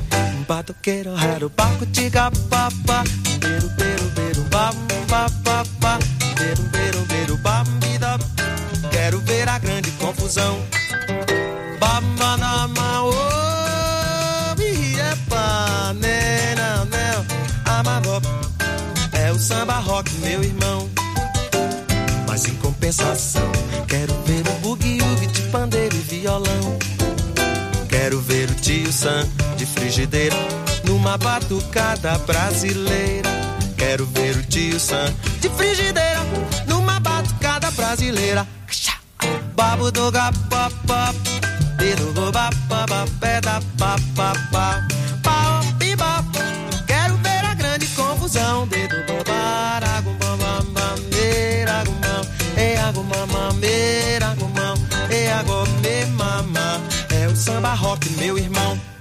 [0.48, 3.04] batoqueiro, raro, baco, tiga, papa,
[3.38, 4.74] beiro, beiro, beiro, bam,
[5.06, 5.98] papa,
[6.36, 7.87] beiro, beiro, beiro, bam, bida.
[10.08, 10.58] Confusão.
[11.78, 13.12] Bamanama, oh,
[15.94, 17.26] não, não,
[17.66, 18.22] amador.
[19.12, 20.88] É o samba rock, meu irmão.
[22.26, 23.50] Mas em compensação,
[23.86, 26.78] quero ver o bugue-ugue de pandeiro e violão.
[27.88, 30.36] Quero ver o tio Sam de frigideira
[30.84, 33.28] numa batucada brasileira.
[33.76, 36.20] Quero ver o tio Sam de frigideira
[36.66, 38.46] numa batucada brasileira
[39.58, 41.00] babu do ga pa pa
[41.78, 44.66] dedo go ba pa ba peda pa pa pa
[45.26, 45.36] pa
[45.78, 46.12] pi ba
[46.86, 48.68] quero ver a grande confusão.
[48.72, 52.24] Dedo go para go bam bam bam mera go mam
[52.64, 53.42] e ago mama
[55.10, 55.96] e ago me
[57.20, 58.97] é o samba rock meu irmão.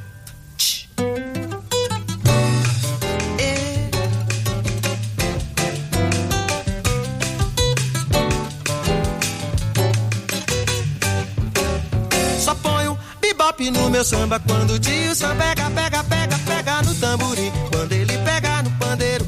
[13.58, 17.52] Bebop no meu samba quando o Sam pega, pega, pega, pega no tamborim.
[17.72, 19.26] Quando ele pega no pandeiro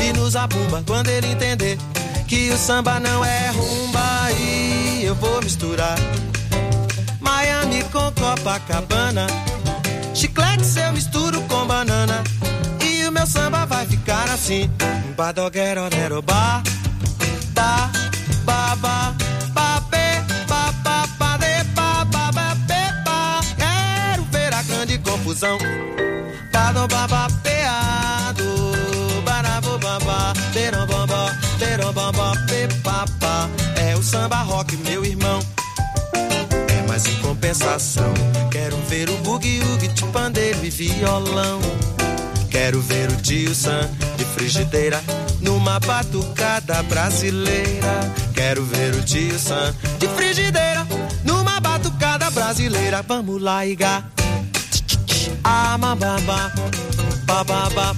[0.00, 0.82] e no zabumba.
[0.86, 1.76] Quando ele entender
[2.28, 5.96] que o samba não é rumba, aí eu vou misturar
[7.20, 9.26] Miami com Copacabana.
[10.14, 12.22] Chiclete eu misturo com banana.
[12.84, 14.70] E o meu samba vai ficar assim:
[15.16, 15.82] Badoguero,
[16.22, 16.62] ba,
[17.54, 17.90] ba,
[18.44, 19.14] ba, ba,
[31.06, 33.50] ba, beiro, ba, ba, be, ba, ba.
[33.76, 35.40] É o samba rock, meu irmão.
[36.68, 38.12] É, mas em compensação,
[38.50, 41.60] quero ver o bugue-ugue de pandeiro e violão.
[42.50, 45.02] Quero ver o tio Sam de frigideira
[45.40, 48.12] numa batucada brasileira.
[48.34, 50.86] Quero ver o tio Sam de frigideira
[51.24, 53.02] numa batucada brasileira.
[53.02, 54.04] Vamos lá, Iga
[55.44, 56.52] ama baba,
[57.26, 57.94] bababa,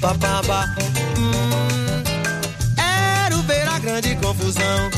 [0.00, 0.74] bababa.
[1.18, 2.02] Hum,
[2.76, 4.90] era o ver a grande confusão.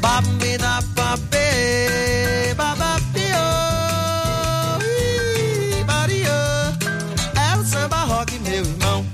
[0.00, 3.46] Babina papê, babapio,
[4.82, 6.28] ii, mario.
[7.36, 9.06] É o samba rock, meu irmão.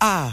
[0.00, 0.32] Ah!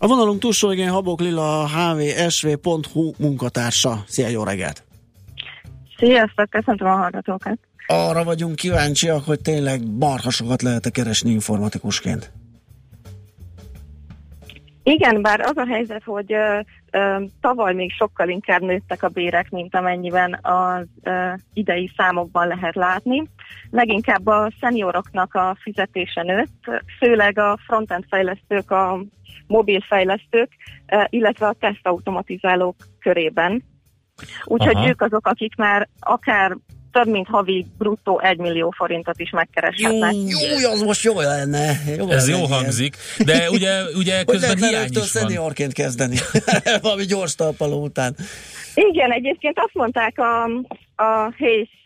[0.00, 4.04] A vonalunk túlsó igen Habok Lilla, a hvsv.hu munkatársa.
[4.06, 4.84] Szia, jó reggelt!
[5.96, 7.58] Sziasztok, köszöntöm a hallgatókat!
[7.86, 12.32] Arra vagyunk kíváncsiak, hogy tényleg marhasokat lehet keresni informatikusként.
[14.88, 19.50] Igen, bár az a helyzet, hogy ö, ö, tavaly még sokkal inkább nőttek a bérek,
[19.50, 23.28] mint amennyiben az ö, idei számokban lehet látni.
[23.70, 29.00] Leginkább a szenioroknak a fizetése nőtt, főleg a frontend fejlesztők, a
[29.46, 30.52] mobil fejlesztők,
[30.86, 33.64] ö, illetve a tesztautomatizálók körében.
[34.44, 34.88] Úgyhogy Aha.
[34.88, 36.56] ők azok, akik már akár
[37.02, 40.14] több mint havi bruttó 1 millió forintot is megkereshetnek.
[40.14, 41.80] Jó, jó, az most jó lenne.
[41.96, 42.60] Jó Ez lenne jó ilyen.
[42.60, 45.06] hangzik, de ugye, ugye Hogy közben lehetne hiány is van.
[45.06, 46.16] szeniorként kezdeni.
[46.82, 48.16] Valami gyors talpaló után.
[48.74, 50.50] Igen, egyébként azt mondták a,
[51.00, 51.82] a Hayes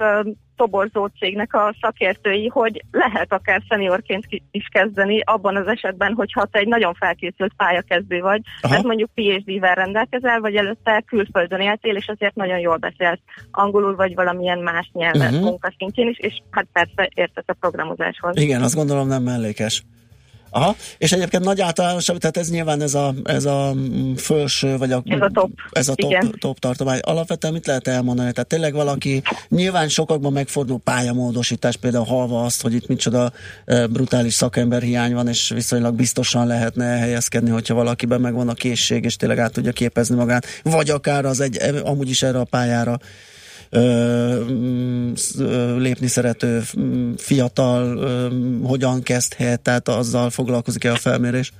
[0.56, 6.58] toborzó cégnek a szakértői, hogy lehet akár szeniorként is kezdeni abban az esetben, hogyha te
[6.58, 8.72] egy nagyon felkészült pályakezdő vagy, Aha.
[8.72, 14.14] mert mondjuk PhD-vel rendelkezel, vagy előtte külföldön éltél, és azért nagyon jól beszélsz angolul, vagy
[14.14, 15.48] valamilyen más nyelven uh-huh.
[15.48, 18.36] munkaszintjén is, és hát persze értesz a programozáshoz.
[18.36, 19.84] Igen, azt gondolom nem mellékes.
[20.54, 24.92] Aha, és egyébként nagy általánosabb, tehát ez nyilván ez a, ez a mm, felső, vagy
[24.92, 25.50] a, Ez a top.
[25.70, 26.34] ez a top, Igen.
[26.38, 26.98] top tartomány.
[27.02, 28.32] Alapvetően mit lehet elmondani?
[28.32, 33.32] Tehát tényleg valaki, nyilván sokakban megfordul pályamódosítás, például halva azt, hogy itt micsoda
[33.90, 39.16] brutális szakember hiány van, és viszonylag biztosan lehetne elhelyezkedni, hogyha valakiben megvan a készség, és
[39.16, 42.98] tényleg át tudja képezni magát, vagy akár az egy, amúgy is erre a pályára
[45.78, 48.28] lépni szerető mm, fiatal ö,
[48.62, 51.52] hogyan kezdhet, tehát azzal foglalkozik-e a felmérés?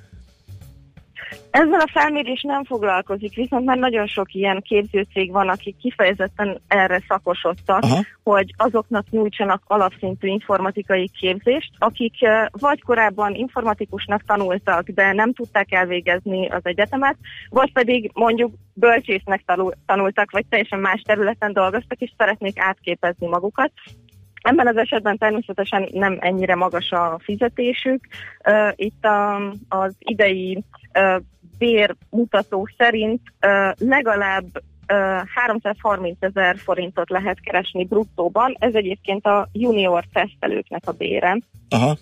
[1.53, 7.03] Ezzel a felmérés nem foglalkozik, viszont már nagyon sok ilyen képzőcég van, akik kifejezetten erre
[7.09, 8.01] szakosodtak, Aha.
[8.23, 15.73] hogy azoknak nyújtsanak alapszintű informatikai képzést, akik eh, vagy korábban informatikusnak tanultak, de nem tudták
[15.73, 17.17] elvégezni az egyetemet,
[17.49, 23.73] vagy pedig mondjuk bölcsésznek tanul- tanultak, vagy teljesen más területen dolgoztak, és szeretnék átképezni magukat.
[24.43, 28.07] Ebben az esetben természetesen nem ennyire magas a fizetésük.
[28.45, 29.37] Ö, Itt a,
[29.69, 31.17] az idei ö,
[31.63, 33.21] bérmutató szerint
[33.79, 34.47] legalább
[34.87, 34.95] ö,
[35.35, 38.57] 330 ezer forintot lehet keresni bruttóban.
[38.59, 41.39] Ez egyébként a junior tesztelőknek a bére.
[41.69, 41.97] Aha.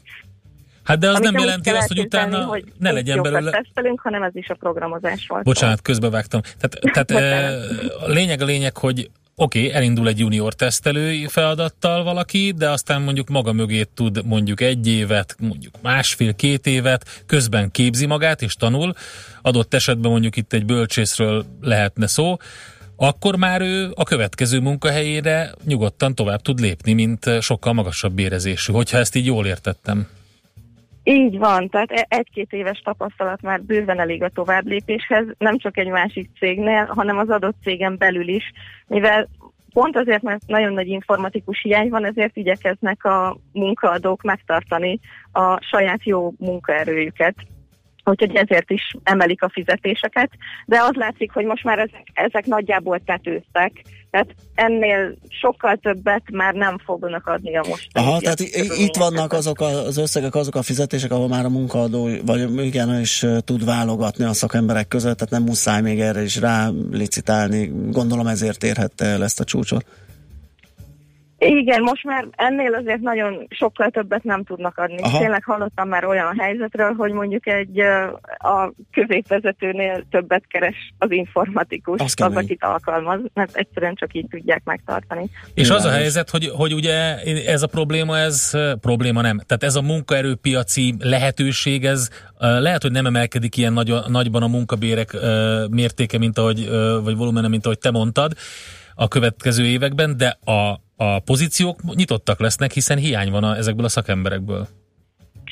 [0.84, 3.50] Hát de az Amit nem jelenti azt, hogy utána hogy ne egy legyen belőle...
[3.50, 5.44] tesztelünk, hanem ez is a programozás volt.
[5.44, 6.40] Bocsánat, közbevágtam.
[6.40, 9.10] Tehát, tehát eh, a lényeg a lényeg, hogy
[9.42, 14.60] oké, okay, elindul egy junior tesztelői feladattal valaki, de aztán mondjuk maga mögé tud mondjuk
[14.60, 18.92] egy évet, mondjuk másfél-két évet, közben képzi magát és tanul,
[19.42, 22.36] adott esetben mondjuk itt egy bölcsészről lehetne szó,
[22.96, 28.98] akkor már ő a következő munkahelyére nyugodtan tovább tud lépni, mint sokkal magasabb bérezésű, hogyha
[28.98, 30.08] ezt így jól értettem.
[31.02, 35.88] Így van, tehát e- egy-két éves tapasztalat már bőven elég a továbblépéshez, nem csak egy
[35.88, 38.52] másik cégnél, hanem az adott cégen belül is,
[38.86, 39.28] mivel
[39.72, 45.00] pont azért, mert nagyon nagy informatikus hiány van, ezért igyekeznek a munkaadók megtartani
[45.32, 47.34] a saját jó munkaerőjüket.
[48.10, 50.30] Úgyhogy ezért is emelik a fizetéseket,
[50.66, 53.72] de az látszik, hogy most már ezek, ezek nagyjából tetőztek,
[54.10, 57.88] tehát ennél sokkal többet már nem fognak adni a most.
[57.92, 58.40] Aha, tehát
[58.78, 63.26] itt vannak azok az összegek, azok a fizetések, ahol már a munkaadó, vagy igen, is
[63.44, 67.70] tud válogatni a szakemberek között, tehát nem muszáj még erre is rá licitálni.
[67.90, 69.84] Gondolom ezért érhette el ezt a csúcsot.
[71.42, 75.02] Igen, most már ennél azért nagyon sokkal többet nem tudnak adni.
[75.02, 75.18] Aha.
[75.18, 77.78] Tényleg hallottam már olyan helyzetről, hogy mondjuk egy
[78.38, 84.62] a középvezetőnél többet keres az informatikus, Az az, akit alkalmaz, mert egyszerűen csak így tudják
[84.64, 85.30] megtartani.
[85.54, 87.16] És az a helyzet, hogy, hogy ugye
[87.46, 89.40] ez a probléma, ez probléma nem.
[89.46, 95.16] Tehát ez a munkaerőpiaci lehetőség, ez lehet, hogy nem emelkedik ilyen nagy, nagyban a munkabérek
[95.70, 96.68] mértéke, mint ahogy,
[97.02, 98.32] vagy volumene, mint ahogy te mondtad
[98.94, 103.88] a következő években, de a, a pozíciók nyitottak lesznek, hiszen hiány van a, ezekből a
[103.88, 104.68] szakemberekből.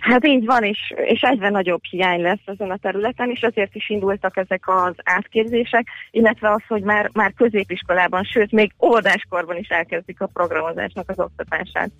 [0.00, 3.88] Hát így van, és, és egyre nagyobb hiány lesz ezen a területen, és azért is
[3.88, 10.20] indultak ezek az átképzések, illetve az, hogy már, már középiskolában, sőt, még óvodáskorban is elkezdik
[10.20, 11.90] a programozásnak az oktatását.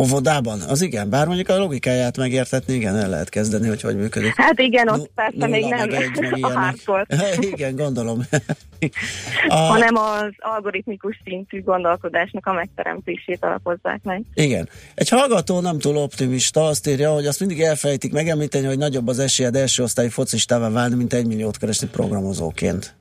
[0.00, 0.60] Óvodában?
[0.60, 4.34] Az igen, bár mondjuk a logikáját megértetni, igen, el lehet kezdeni, hogy hogy működik.
[4.36, 7.06] Hát igen, ott persze még nem egy, meg a hardcore,
[7.52, 8.20] igen, gondolom.
[9.48, 9.54] a...
[9.54, 14.22] hanem az algoritmikus szintű gondolkodásnak a megteremtését alapozzák meg.
[14.34, 14.68] Igen.
[14.94, 19.18] Egy hallgató nem túl optimista, azt írja, hogy azt mindig elfejtik megemlíteni, hogy nagyobb az
[19.18, 22.96] esélyed első osztályi focistává válni, mint egy milliót keresni programozóként.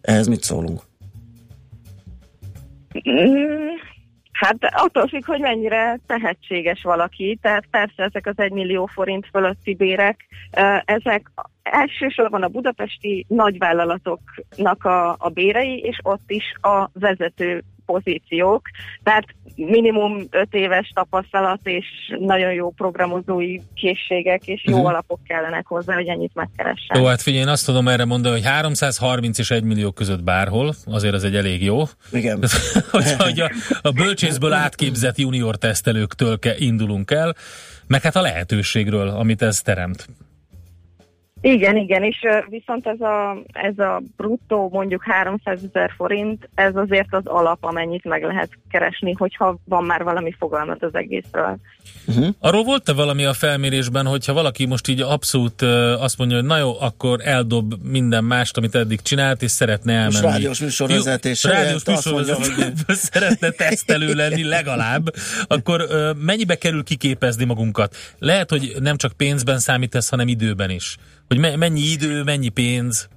[0.00, 0.80] Ehhez mit szólunk?
[3.10, 3.68] Mm,
[4.38, 9.74] Hát attól függ, hogy mennyire tehetséges valaki, tehát persze ezek az egy millió forint fölötti
[9.74, 10.26] bérek,
[10.84, 11.30] ezek
[11.62, 17.62] elsősorban a budapesti nagyvállalatoknak a, a bérei, és ott is a vezető
[17.92, 18.62] pozíciók,
[19.02, 19.24] tehát
[19.54, 21.84] minimum öt éves tapasztalat és
[22.18, 24.86] nagyon jó programozói készségek és jó Mhm.
[24.86, 27.00] alapok kellenek hozzá, hogy ennyit megkeressen.
[27.00, 30.74] Jó, hát figyelj, én azt tudom erre mondani, hogy 330 és 1 millió között bárhol,
[30.86, 31.82] azért ez egy elég jó.
[32.12, 32.38] Igen.
[32.90, 33.50] hogy, hogy a,
[33.82, 37.34] a bölcsészből átképzett junior tesztelőktől ke, indulunk el,
[37.86, 40.08] meg hát a lehetőségről, amit ez teremt.
[41.40, 42.18] Igen, igen, és
[42.48, 48.04] viszont ez a, ez a bruttó mondjuk 300 ezer forint, ez azért az alap, amennyit
[48.04, 51.56] meg lehet keresni, hogyha van már valami fogalmat az egészről.
[52.06, 52.28] Uh-huh.
[52.40, 55.62] Arról volt-e valami a felmérésben, hogyha valaki most így abszolút
[55.98, 60.12] azt mondja, hogy na jó, akkor eldob minden mást, amit eddig csinált, és szeretne elmenni.
[60.12, 65.14] Most rádiós műsorvezetés Rádiós műsorvezetésből szeretne tesztelő lenni legalább,
[65.46, 65.86] akkor
[66.16, 67.96] mennyibe kerül kiképezni magunkat?
[68.18, 70.96] Lehet, hogy nem csak pénzben számít ez, hanem időben is.
[71.28, 73.08] Hogy me- mennyi idő, mennyi pénz?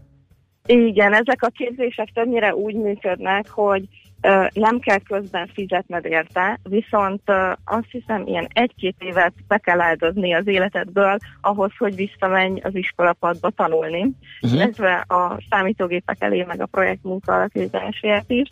[0.65, 3.83] Igen, ezek a képzések többnyire úgy működnek, hogy
[4.21, 9.81] ö, nem kell közben fizetned érte, viszont ö, azt hiszem ilyen egy-két évet be kell
[9.81, 14.59] áldozni az életedből ahhoz, hogy visszamenj az iskolapadba tanulni, uh-huh.
[14.59, 18.49] illetve a számítógépek elé, meg a projektmunka alakításért is,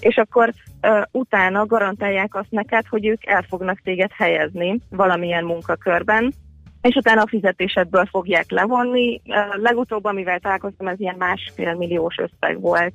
[0.00, 6.32] és akkor ö, utána garantálják azt neked, hogy ők el fognak téged helyezni valamilyen munkakörben,
[6.80, 9.20] és utána a fizetésedből fogják levonni.
[9.62, 12.94] Legutóbb, amivel találkoztam, ez ilyen másfél milliós összeg volt.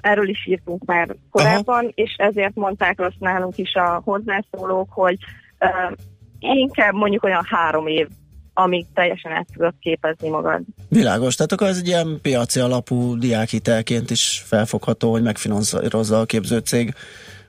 [0.00, 1.92] Erről is írtunk már korábban, Aha.
[1.94, 5.16] és ezért mondták azt nálunk is a hozzászólók, hogy
[6.38, 8.08] inkább mondjuk olyan három év,
[8.54, 10.60] amíg teljesen át tudod képezni magad.
[10.88, 16.94] Világos, tehát akkor ez egy ilyen piaci alapú diákhitelként is felfogható, hogy megfinanszírozza a képzőcég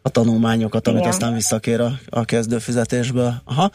[0.01, 1.12] a tanulmányokat, amit Igen.
[1.12, 3.34] aztán visszakér a, a kezdőfizetésből.
[3.43, 3.72] Aha.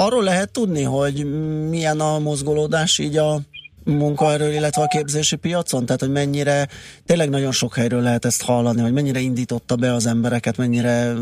[0.00, 1.24] Arról lehet tudni, hogy
[1.68, 3.40] milyen a mozgolódás így a
[3.84, 5.86] munkaerő, illetve a képzési piacon?
[5.86, 6.68] Tehát, hogy mennyire,
[7.06, 11.14] tényleg nagyon sok helyről lehet ezt hallani, hogy mennyire indította be az embereket, mennyire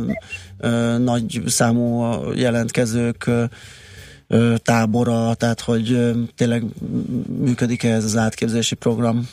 [0.58, 3.30] ö, nagy számú jelentkezők
[4.26, 6.64] ö, tábora, tehát, hogy ö, tényleg
[7.38, 9.28] működik-e ez az átképzési program?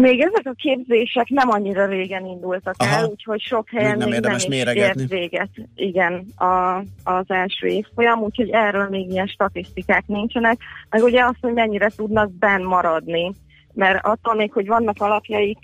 [0.00, 2.96] Még ezek a képzések nem annyira régen indultak Aha.
[2.96, 5.00] el, úgyhogy sok helyen nem még nem is méregetni.
[5.00, 5.48] ért véget.
[5.74, 10.58] Igen, a, az első évfolyam, úgyhogy erről még ilyen statisztikák nincsenek.
[10.90, 13.32] Meg ugye azt, hogy mennyire tudnak benn maradni,
[13.74, 15.58] mert attól még, hogy vannak alapjaik,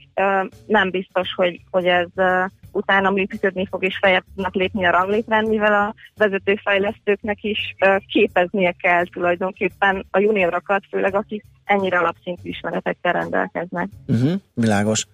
[0.67, 2.09] nem biztos, hogy, hogy ez
[2.75, 7.75] utána működni fog, és feljebb tudnak lépni a ranglétrán, mivel a vezetőfejlesztőknek is
[8.07, 13.89] képeznie kell tulajdonképpen a juniorokat, főleg akik ennyire alapszintű ismeretekkel rendelkeznek.
[14.07, 15.07] Uh-huh, világos.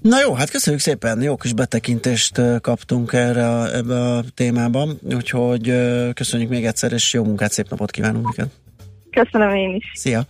[0.00, 5.72] Na jó, hát köszönjük szépen, jó kis betekintést kaptunk erre a, ebbe a témában, úgyhogy
[6.14, 8.50] köszönjük még egyszer, és jó munkát, szép napot kívánunk neked.
[9.10, 9.90] Köszönöm én is.
[9.94, 10.22] Szia!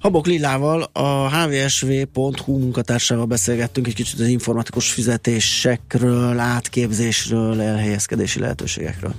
[0.00, 9.14] Habok Lillával, a hvsv.hu munkatársával beszélgettünk egy kicsit az informatikus fizetésekről, átképzésről, elhelyezkedési lehetőségekről.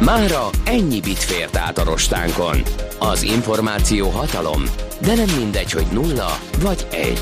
[0.00, 2.62] Mára ennyi bit fért át a rostánkon.
[2.98, 4.62] Az információ hatalom,
[5.00, 7.20] de nem mindegy, hogy nulla vagy egy.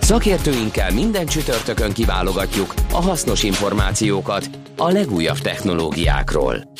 [0.00, 6.72] Szakértőinkkel minden csütörtökön kiválogatjuk a hasznos információkat a legújabb technológiákról.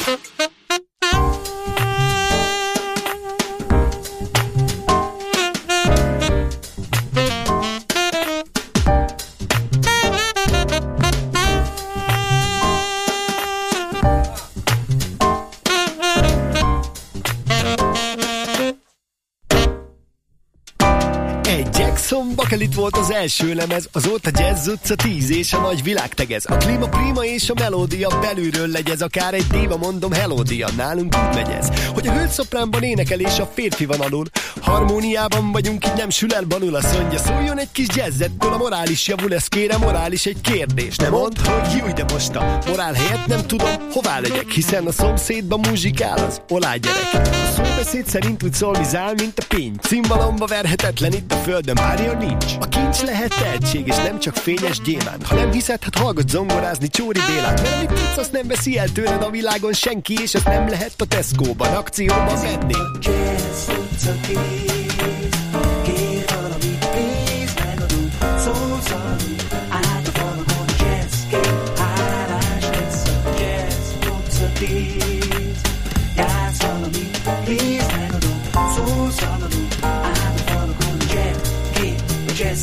[22.41, 26.45] Bakelit volt az első lemez, azóta jazz utca tíz és a nagy világ tegez.
[26.49, 31.35] A klíma prima és a melódia belülről legyez, akár egy diva mondom helódia, nálunk úgy
[31.35, 31.69] megy ez.
[31.87, 34.27] Hogy a hölgy énekel és a férfi van alul.
[34.61, 37.19] Harmóniában vagyunk, így nem sül el banul a szondja.
[37.19, 40.97] Szóljon egy kis jazzettől, a morális javul, ez kérem morális egy kérdés.
[40.97, 44.93] Nem mond, hogy jó, de most a morál helyett nem tudom, hová legyek, hiszen a
[44.93, 47.40] szomszédban muzsikál az olá gyerek.
[47.65, 49.75] Szóbeszéd szerint úgy szolmizál, mint a pény.
[49.81, 52.45] Cimbalomba verhetetlen itt a földön, párja nincs.
[52.61, 55.27] A kincs lehet tehetség, és nem csak fényes gyémánt.
[55.27, 57.63] Ha nem hiszed, hát hallgat zongorázni Csóri Bélát.
[57.63, 60.93] Mert amit tudsz, azt nem veszi el tőled a világon senki, és ezt nem lehet
[60.99, 62.75] a Tesco-ban, akcióban venni.
[63.01, 63.69] Jazz,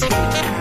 [0.10, 0.57] a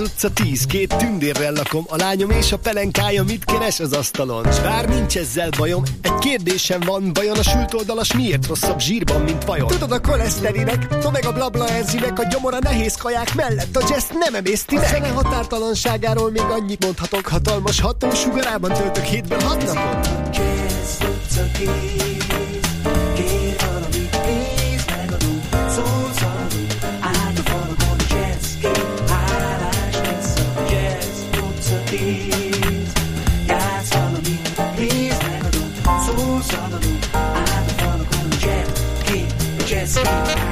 [0.00, 1.84] Jazz utca 10 Két tündérrel lakom.
[1.88, 4.52] A lányom és a pelenkája mit keres az asztalon?
[4.52, 7.12] S bár nincs ezzel bajom Egy kérdésem van.
[7.12, 9.66] Vajon a sült oldalas miért rosszabb zsírban, mint vajon?
[9.66, 13.76] Tudod a koleszterinek No meg a blabla enzimek A gyomora nehéz kaják mellett.
[13.76, 17.26] A jazz nem emészti meg A szene határtalanságáról még annyit mondhatok.
[17.26, 20.08] Hatalmas hatósugarában töltök hétből hat napot.
[20.32, 22.19] Jazz
[39.98, 40.49] utca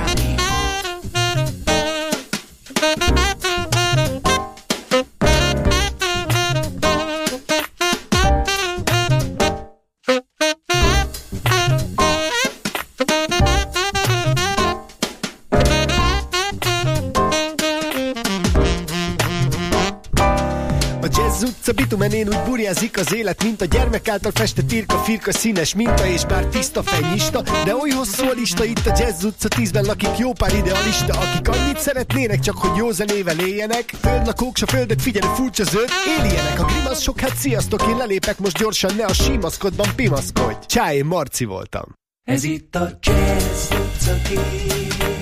[22.19, 26.25] Én úgy burjázik az élet, mint a gyermek által festett írka, firka, színes minta, és
[26.25, 30.33] bár tiszta fenyista, de oly hosszú a lista itt a Jazz utca 10-ben lakik jó
[30.33, 33.95] pár idealista, akik annyit szeretnének, csak hogy jó zenével éljenek.
[34.01, 35.89] Földlakók, s a földet figyelő furcsa zöld,
[36.19, 40.67] éljenek a grimasz sok, hát sziasztok, én lelépek most gyorsan, ne a símaszkodban pimaszkodj.
[40.67, 41.95] Csá, én Marci voltam.
[42.25, 45.18] Ez itt a Jazz utca 10.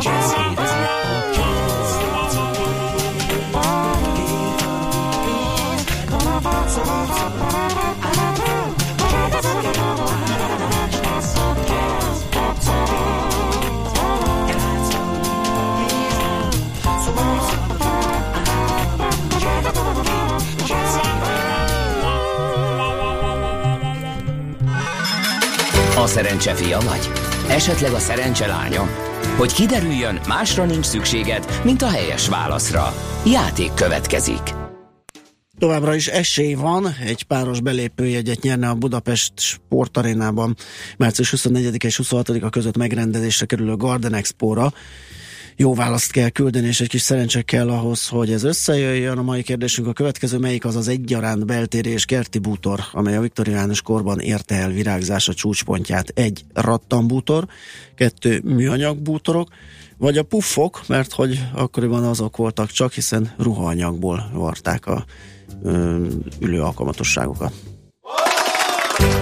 [0.00, 0.57] Jesse.
[26.08, 27.10] Szerencse fia vagy?
[27.48, 28.88] Esetleg a szerencse lánya?
[29.36, 32.94] Hogy kiderüljön, másra nincs szükséged, mint a helyes válaszra.
[33.26, 34.54] Játék következik.
[35.58, 40.56] Továbbra is esély van, egy páros belépőjegyet nyerne a Budapest sportarénában
[40.96, 44.72] március 24 és 26-a között megrendezésre kerülő Garden Expo-ra
[45.60, 49.18] jó választ kell küldeni, és egy kis szerencse kell ahhoz, hogy ez összejöjjön.
[49.18, 53.20] A mai kérdésünk a következő, melyik az az egyaránt beltéri és kerti bútor, amely a
[53.20, 56.08] viktoriánus korban érte el virágzása csúcspontját.
[56.14, 57.46] Egy rattambútor,
[57.94, 59.48] kettő műanyag bútorok,
[59.96, 65.04] vagy a puffok, mert hogy akkoriban azok voltak csak, hiszen ruhaanyagból varták a
[65.62, 66.06] ö,
[66.40, 67.52] ülő alkalmatosságokat.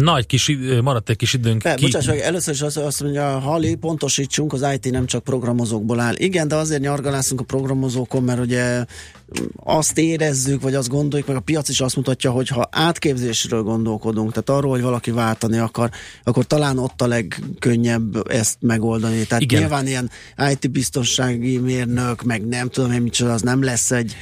[0.00, 1.62] Nagy kis, maradt egy kis időnk.
[1.62, 1.84] Ne, ki...
[1.84, 6.14] Bocsáss meg, először is azt, azt mondja, Hali, pontosítsunk, az IT nem csak programozókból áll.
[6.16, 8.84] Igen, de azért nyargalászunk a programozókon, mert ugye
[9.56, 14.32] azt érezzük, vagy azt gondoljuk, meg a piac is azt mutatja, hogy ha átképzésről gondolkodunk,
[14.32, 15.90] tehát arról, hogy valaki váltani akar,
[16.24, 19.26] akkor talán ott a legkönnyebb ezt megoldani.
[19.26, 19.60] Tehát Igen.
[19.60, 20.10] nyilván ilyen
[20.50, 24.16] IT biztonsági mérnök, meg nem tudom én micsoda, az nem lesz egy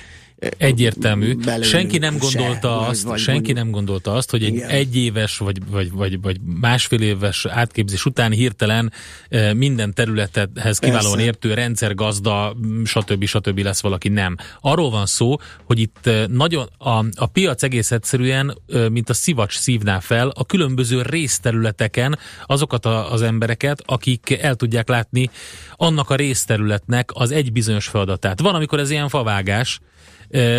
[0.57, 1.35] Egyértelmű.
[1.35, 4.69] belőlük Senki nem se, gondolta vagy- azt, vagy senki nem gondolta azt, hogy egy Igen.
[4.69, 8.93] egyéves vagy, vagy, vagy, vagy másfél éves átképzés után hirtelen
[9.29, 11.27] eh, minden területhez kiválóan Persze.
[11.27, 13.25] értő rendszergazda, stb.
[13.25, 13.59] stb.
[13.59, 14.09] lesz valaki.
[14.09, 14.37] Nem.
[14.61, 19.15] Arról van szó, hogy itt eh, nagyon a, a piac egész egyszerűen, eh, mint a
[19.15, 25.31] szivacs szívná fel a különböző részterületeken azokat a, az embereket, akik el tudják látni
[25.77, 28.41] annak a részterületnek az egy bizonyos feladatát.
[28.41, 29.81] Van, amikor ez ilyen favágás,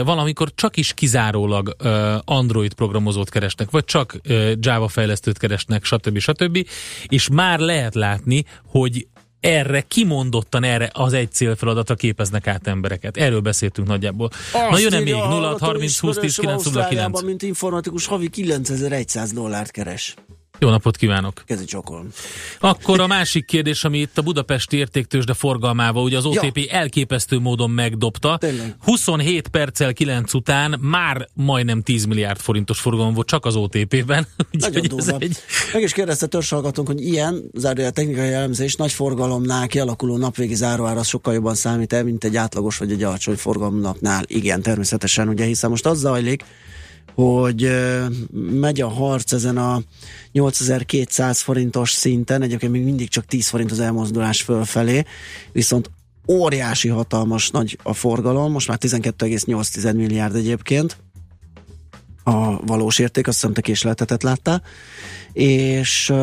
[0.03, 1.75] valamikor csak is kizárólag
[2.25, 4.15] Android programozót keresnek, vagy csak
[4.59, 6.17] Java fejlesztőt keresnek, stb.
[6.17, 6.67] stb.
[7.07, 9.07] És már lehet látni, hogy
[9.39, 13.17] erre kimondottan erre az egy célfeladatra képeznek át embereket.
[13.17, 14.29] Erről beszéltünk nagyjából.
[14.69, 16.75] Na jön-e még 0 30 20 10 9 0 9?
[16.75, 20.15] Ausztráliában, mint informatikus, havi 9100 dollárt keres.
[20.63, 21.43] Jó napot kívánok!
[21.45, 22.07] Kezi csokolom.
[22.59, 26.71] Akkor a másik kérdés, ami itt a budapesti értéktősde forgalmával, ugye az OTP ja.
[26.71, 28.37] elképesztő módon megdobta.
[28.37, 28.75] Tényleg.
[28.79, 34.27] 27 perccel 9 után már majdnem 10 milliárd forintos forgalom volt csak az OTP-ben.
[34.51, 35.17] Nagyon durva.
[35.19, 35.37] egy-
[35.73, 41.07] Meg is kérdezte törzshallgatónk, hogy ilyen zárójel technikai elemzés nagy forgalomnál kialakuló napvégi záróár az
[41.07, 44.23] sokkal jobban számít el, mint egy átlagos vagy egy alacsony forgalomnapnál.
[44.27, 46.43] Igen, természetesen, ugye, hiszen most az zajlik,
[47.15, 47.69] hogy
[48.51, 49.81] megy a harc ezen a
[50.31, 55.03] 8200 forintos szinten, egyébként még mindig csak 10 forint az elmozdulás fölfelé,
[55.51, 55.91] viszont
[56.27, 60.97] óriási, hatalmas nagy a forgalom, most már 12,8 milliárd egyébként,
[62.23, 64.61] a valós érték, azt hiszem te késleltetet láttál,
[65.33, 66.13] és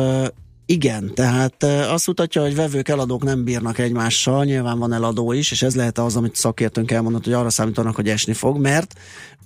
[0.65, 5.61] igen, tehát azt mutatja, hogy vevők, eladók nem bírnak egymással, nyilván van eladó is, és
[5.61, 8.99] ez lehet az, amit szakértőnk elmondott, hogy arra számítanak, hogy esni fog, mert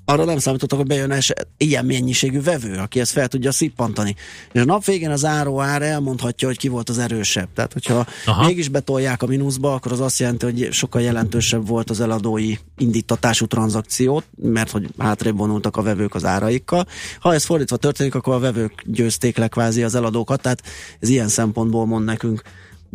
[0.05, 4.15] arra nem számítottak, hogy bejön es, ilyen mennyiségű vevő, aki ezt fel tudja szippantani.
[4.51, 7.47] És a nap végén az áró ár elmondhatja, hogy ki volt az erősebb.
[7.53, 8.45] Tehát, hogyha Aha.
[8.45, 13.45] mégis betolják a mínuszba, akkor az azt jelenti, hogy sokkal jelentősebb volt az eladói indítatású
[13.45, 16.85] tranzakciót, mert hogy hátrébb vonultak a vevők az áraikkal.
[17.19, 20.61] Ha ez fordítva történik, akkor a vevők győzték le kvázi az eladókat, tehát
[20.99, 22.41] ez ilyen szempontból mond nekünk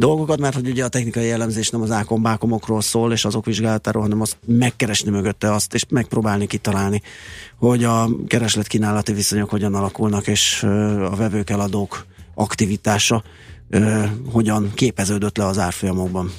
[0.01, 4.21] dolgokat, mert hogy ugye a technikai jellemzés nem az ákombákomokról szól, és azok vizsgálatáról, hanem
[4.21, 7.03] azt megkeresni mögötte azt, és megpróbálni kitalálni,
[7.59, 10.63] hogy a kereslet-kínálati viszonyok hogyan alakulnak, és
[11.11, 13.23] a vevők eladók aktivitása
[14.33, 16.33] hogyan képeződött le az árfolyamokban.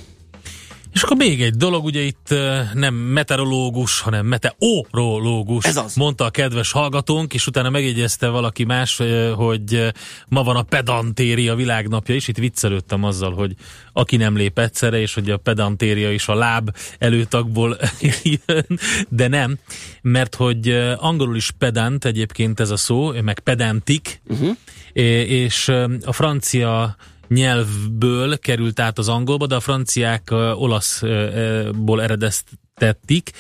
[0.94, 2.34] És akkor még egy dolog, ugye itt
[2.74, 5.96] nem meteorológus, hanem meteorológus, Ez az.
[5.96, 9.02] mondta a kedves hallgatónk, és utána megjegyezte valaki más,
[9.36, 9.92] hogy
[10.28, 13.56] ma van a pedantéria világnapja, és itt viccelődtem azzal, hogy
[13.94, 17.78] aki nem lép egyszerre, és hogy a pedantéria is a láb előtagból
[18.46, 18.80] jön,
[19.10, 19.58] de nem,
[20.02, 24.56] mert hogy angolul is pedant egyébként ez a szó, meg pedantik, uh-huh.
[24.94, 25.68] és
[26.06, 26.96] a francia
[27.34, 33.32] nyelvből került át az angolba, de a franciák olaszból eredeztettik.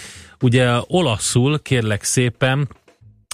[0.41, 2.69] Ugye olaszul, kérlek szépen,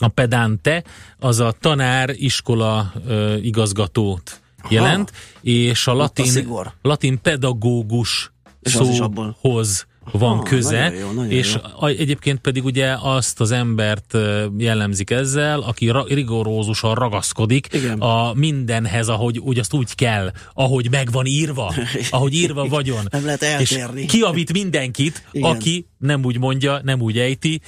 [0.02, 0.84] a pedante
[1.20, 2.94] az a tanár iskola
[3.42, 6.48] igazgatót jelent, és a Ott a latin,
[6.82, 11.88] latin pedagógus És szóhoz van Aha, köze, nagyon jó, nagyon és jó.
[11.88, 14.18] egyébként pedig ugye azt az embert
[14.58, 18.00] jellemzik ezzel, aki ra, rigorózusan ragaszkodik Igen.
[18.00, 21.74] a mindenhez, ahogy úgy azt úgy kell, ahogy meg van írva,
[22.10, 23.08] ahogy írva vagyon.
[23.10, 24.06] Nem lehet és eltérni.
[24.06, 25.52] kiavít mindenkit, Igen.
[25.52, 27.62] aki nem úgy mondja, nem úgy ejti,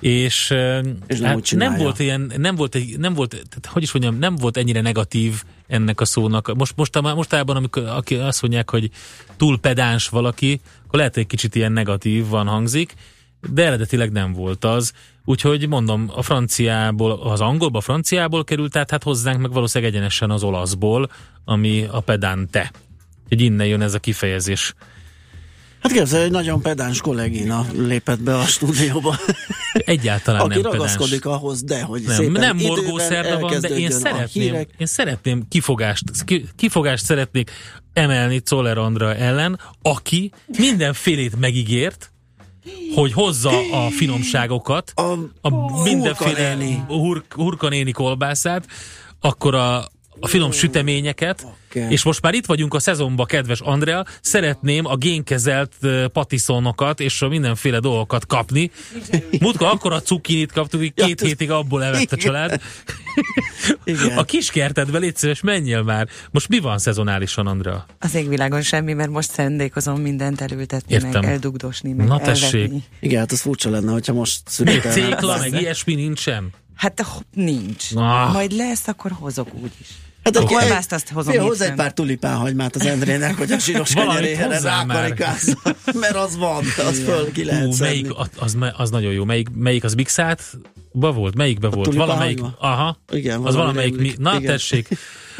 [0.00, 0.50] és,
[1.06, 4.18] És nem hát nem volt ilyen, nem volt, egy- nem volt, tehát, hogy is mondjam,
[4.18, 6.54] nem volt ennyire negatív ennek a szónak.
[6.56, 8.90] Most, most, mostában, amikor aki azt mondják, hogy
[9.36, 12.94] túl pedáns valaki, akkor lehet, hogy egy kicsit ilyen negatívan hangzik,
[13.52, 14.92] de eredetileg nem volt az.
[15.24, 20.30] Úgyhogy mondom, a franciából, az angolba a franciából került át, hát hozzánk meg valószínűleg egyenesen
[20.30, 21.10] az olaszból,
[21.44, 22.72] ami a pedante.
[23.24, 24.74] Úgyhogy innen jön ez a kifejezés.
[25.84, 29.16] Hát képzelj, egy nagyon pedáns kollégina lépett be a stúdióba.
[29.72, 30.76] Egyáltalán Aki nem pedáns.
[30.76, 36.24] ragaszkodik ahhoz, de hogy Nem, szépen nem morgószerda van, de én szeretném, én szeretném kifogást,
[36.24, 37.50] ki- kifogást szeretnék
[37.92, 42.12] emelni Czoller Andra ellen, aki mindenfélét megígért,
[42.94, 45.02] hogy hozza a finomságokat, a,
[45.40, 46.84] a mindenféle hurkanéni.
[46.88, 48.66] hur, hurkanéni kolbászát,
[49.20, 49.78] akkor a,
[50.20, 55.72] a finom süteményeket, és most már itt vagyunk a szezonban, kedves Andrea, szeretném a génkezelt
[56.12, 58.70] patiszonokat és a mindenféle dolgokat kapni.
[59.40, 62.60] Múltkor akkor a cukinit kaptuk, hogy két hétig abból evett a család.
[63.84, 64.18] Igen.
[64.18, 66.08] A kiskertedbe légy szíves, menjél már.
[66.30, 67.86] Most mi van szezonálisan, Andrea?
[67.98, 71.10] Az égvilágon semmi, mert most szándékozom mindent elültetni, Értem.
[71.10, 72.54] meg eldugdosni, meg Na tessék.
[72.54, 72.82] elvetni.
[73.00, 74.90] Igen, hát az furcsa lenne, hogyha most születelne.
[75.02, 76.52] cékla, meg ilyesmi nincsen?
[76.74, 77.04] Hát
[77.34, 77.84] nincs.
[77.94, 78.32] Ah.
[78.32, 79.88] Majd lesz, akkor hozok úgyis.
[80.24, 83.94] Hát A akkor kolbászt azt hozom hozzá egy pár tulipánhagymát az Endrének, hogy a zsíros
[83.94, 84.06] már.
[84.62, 85.58] rákarikázza,
[86.00, 87.86] mert az van, az föl ki lehet szedni.
[87.86, 89.24] melyik, az, az, nagyon jó.
[89.24, 90.42] Melyik, melyik az Bixát?
[90.92, 91.84] Ba volt, melyikbe volt?
[91.84, 92.56] tulipán Valamelyik, hagyma?
[92.58, 94.50] aha, Igen, az valamelyik, mi, na Igen.
[94.52, 94.88] tessék.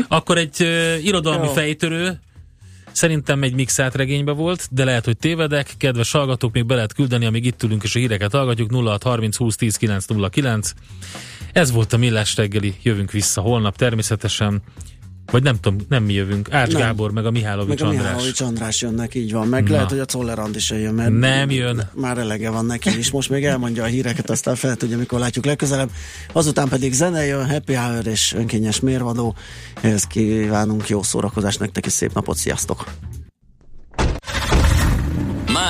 [0.08, 1.52] Akkor egy uh, irodalmi Jó.
[1.52, 2.20] fejtörő,
[2.94, 5.74] Szerintem egy mixát regénybe volt, de lehet, hogy tévedek.
[5.76, 8.72] Kedves hallgatók, még be lehet küldeni, amíg itt ülünk és a híreket hallgatjuk.
[8.72, 10.72] 0630 20 10 909.
[11.52, 12.74] Ez volt a Millás reggeli.
[12.82, 14.62] Jövünk vissza holnap természetesen.
[15.30, 16.52] Vagy nem tudom, nem mi jövünk.
[16.52, 16.80] Ács Nem.
[16.80, 18.06] Gábor, meg a Mihálovics Meg a András.
[18.06, 19.48] Mihálovics András jönnek, így van.
[19.48, 19.70] Meg Na.
[19.72, 21.90] lehet, hogy a Czoller se jön, mert Nem jön.
[21.94, 23.10] már elege van neki is.
[23.10, 25.90] Most még elmondja a híreket, aztán fel tudja, mikor látjuk legközelebb.
[26.32, 29.34] Azután pedig zene jön, happy hour és önkényes mérvadó.
[29.80, 32.84] Ehhez kívánunk jó szórakozást nektek és szép napot, sziasztok!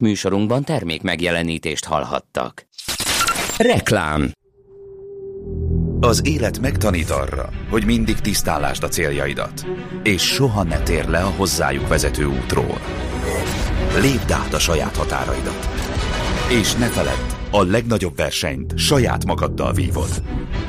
[0.00, 2.66] Műsorunkban termék megjelenítést hallhattak.
[3.56, 4.32] Reklám
[6.00, 9.66] Az élet megtanít arra, hogy mindig tisztálásd a céljaidat,
[10.02, 12.80] és soha ne tér le a hozzájuk vezető útról.
[14.00, 15.68] Lépd át a saját határaidat.
[16.60, 20.22] És ne feledd, a legnagyobb versenyt saját magaddal vívod.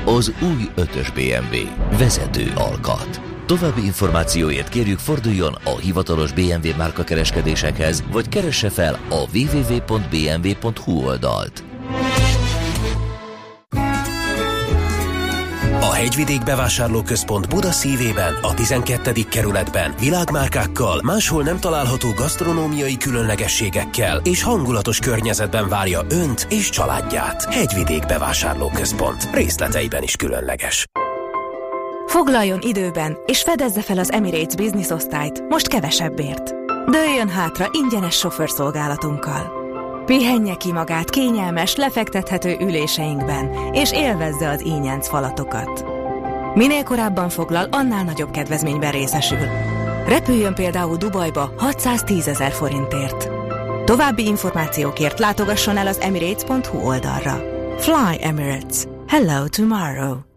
[0.05, 1.97] Az új 5-ös BMW.
[1.97, 3.30] Vezető alkat.
[3.51, 11.63] További információért kérjük forduljon a hivatalos BMW márka kereskedésekhez, vagy keresse fel a www.bmw.hu oldalt.
[15.79, 19.11] A Hegyvidék Bevásárlóközpont Buda szívében, a 12.
[19.29, 27.53] kerületben világmárkákkal, máshol nem található gasztronómiai különlegességekkel és hangulatos környezetben várja Önt és családját.
[27.53, 29.29] Hegyvidék Bevásárlóközpont.
[29.33, 30.87] Részleteiben is különleges.
[32.11, 36.53] Foglaljon időben, és fedezze fel az Emirates Business osztályt, most kevesebbért.
[36.89, 39.51] Dőljön hátra ingyenes sofőrszolgálatunkkal.
[40.05, 45.85] Pihenje ki magát kényelmes, lefektethető üléseinkben, és élvezze az ínyenc falatokat.
[46.55, 49.47] Minél korábban foglal, annál nagyobb kedvezményben részesül.
[50.07, 53.29] Repüljön például Dubajba 610 ezer forintért.
[53.85, 57.43] További információkért látogasson el az emirates.hu oldalra.
[57.77, 58.83] Fly Emirates.
[59.07, 60.30] Hello tomorrow.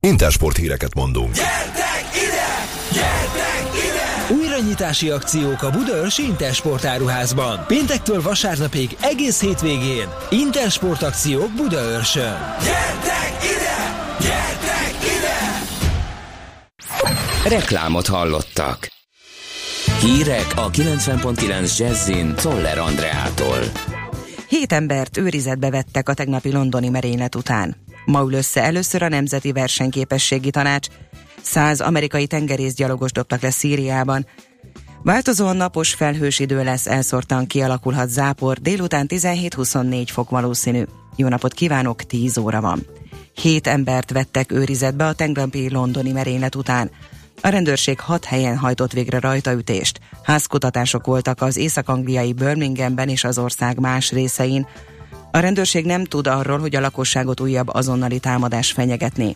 [0.00, 1.34] Intersport híreket mondunk.
[4.30, 7.64] Újranyitási akciók a Budaörsi Intersport áruházban.
[7.66, 10.08] Péntektől vasárnapig egész hétvégén.
[10.30, 12.36] Intersport akciók Budaörsön.
[17.48, 18.88] Reklámot hallottak.
[20.00, 23.58] Hírek a 90.9 Jazzin Toller Andreától.
[24.48, 27.76] Hét embert őrizetbe vettek a tegnapi londoni merénylet után.
[28.08, 30.86] Ma ül össze először a Nemzeti Versenyképességi Tanács.
[31.42, 34.26] Száz amerikai tengerészgyalogos dobtak le Szíriában.
[35.02, 40.84] Változóan napos felhős idő lesz, elszórtan kialakulhat zápor, délután 17-24 fok valószínű.
[41.16, 42.86] Jó napot kívánok, 10 óra van.
[43.34, 46.90] Hét embert vettek őrizetbe a tegnapi londoni merénylet után.
[47.42, 50.00] A rendőrség hat helyen hajtott végre rajtaütést.
[50.22, 54.66] Házkutatások voltak az észak-angliai Birminghamben és az ország más részein.
[55.30, 59.34] A rendőrség nem tud arról, hogy a lakosságot újabb azonnali támadás fenyegetné.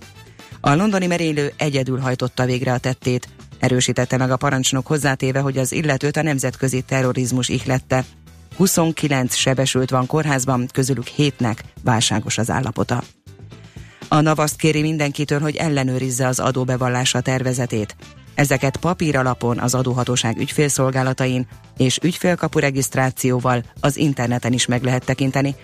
[0.61, 3.29] A londoni merénylő egyedül hajtotta végre a tettét,
[3.59, 8.05] erősítette meg a parancsnok hozzátéve, hogy az illetőt a nemzetközi terrorizmus ihlette.
[8.57, 13.03] 29 sebesült van kórházban, közülük 7-nek válságos az állapota.
[14.09, 17.97] A NAV azt kéri mindenkitől, hogy ellenőrizze az adóbevallása tervezetét.
[18.35, 25.55] Ezeket papír alapon az adóhatóság ügyfélszolgálatain és ügyfélkapu regisztrációval az interneten is meg lehet tekinteni.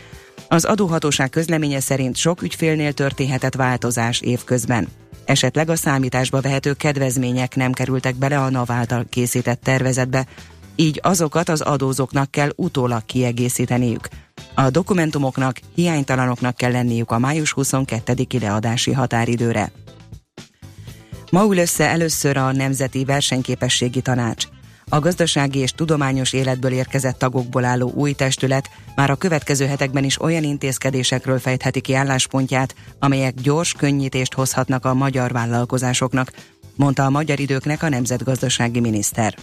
[0.48, 4.88] Az adóhatóság közleménye szerint sok ügyfélnél történhetett változás évközben.
[5.24, 10.26] Esetleg a számításba vehető kedvezmények nem kerültek bele a NAV által készített tervezetbe,
[10.76, 14.08] így azokat az adózóknak kell utólag kiegészíteniük.
[14.54, 19.70] A dokumentumoknak hiánytalanoknak kell lenniük a május 22-i leadási határidőre.
[21.30, 24.44] Ma ül össze először a Nemzeti Versenyképességi Tanács.
[24.88, 30.20] A gazdasági és tudományos életből érkezett tagokból álló új testület már a következő hetekben is
[30.20, 36.32] olyan intézkedésekről fejtheti ki álláspontját, amelyek gyors könnyítést hozhatnak a magyar vállalkozásoknak.
[36.76, 39.34] mondta a magyar időknek a nemzetgazdasági miniszter.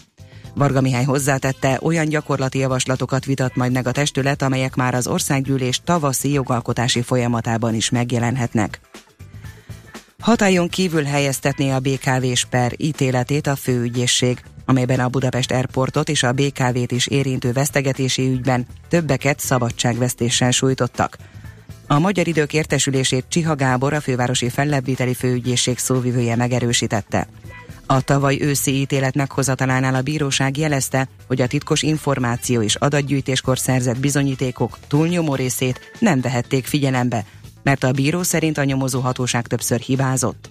[0.56, 5.82] Varga Mihály hozzátette, olyan gyakorlati javaslatokat vitat majd meg a testület, amelyek már az országgyűlés
[5.84, 8.80] tavaszi jogalkotási folyamatában is megjelenhetnek.
[10.26, 16.32] Hatályon kívül helyeztetné a BKV-s per ítéletét a főügyészség, amelyben a Budapest Airportot és a
[16.32, 21.18] BKV-t is érintő vesztegetési ügyben többeket szabadságvesztéssel sújtottak.
[21.88, 27.28] A Magyar Idők értesülését Csiha Gábor, a fővárosi fellebbviteli főügyészség szóvivője megerősítette.
[27.86, 34.00] A tavaly őszi ítélet meghozatalánál a bíróság jelezte, hogy a titkos információ és adatgyűjtéskor szerzett
[34.00, 37.26] bizonyítékok túlnyomó részét nem vehették figyelembe,
[37.66, 40.50] mert a bíró szerint a nyomozó hatóság többször hibázott.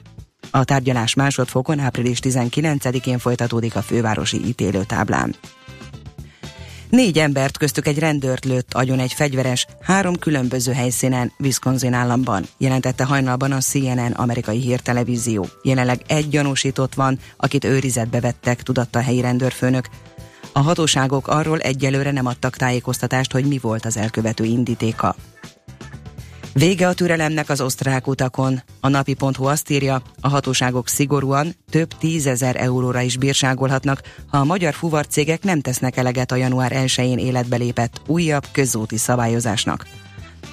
[0.50, 5.34] A tárgyalás másodfokon április 19-én folytatódik a fővárosi ítélőtáblán.
[6.88, 13.04] Négy embert, köztük egy rendőrt lőtt agyon egy fegyveres három különböző helyszínen Wisconsin államban, jelentette
[13.04, 15.46] hajnalban a CNN amerikai hírtelevízió.
[15.62, 19.88] Jelenleg egy gyanúsított van, akit őrizetbe vettek, tudatta a helyi rendőrfőnök.
[20.52, 25.16] A hatóságok arról egyelőre nem adtak tájékoztatást, hogy mi volt az elkövető indítéka.
[26.54, 28.62] Vége a türelemnek az osztrák utakon.
[28.80, 34.74] A napi.hu azt írja, a hatóságok szigorúan több tízezer euróra is bírságolhatnak, ha a magyar
[34.74, 39.86] fuvarcégek nem tesznek eleget a január 1-én életbe lépett újabb közúti szabályozásnak.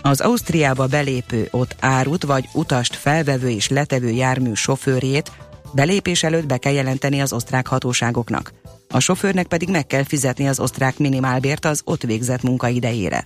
[0.02, 5.32] Az Ausztriába belépő ott árut vagy utast felvevő és letevő jármű sofőrjét
[5.74, 8.54] belépés előtt be kell jelenteni az osztrák hatóságoknak.
[8.90, 13.24] A sofőrnek pedig meg kell fizetni az osztrák minimálbért az ott végzett munka idejére.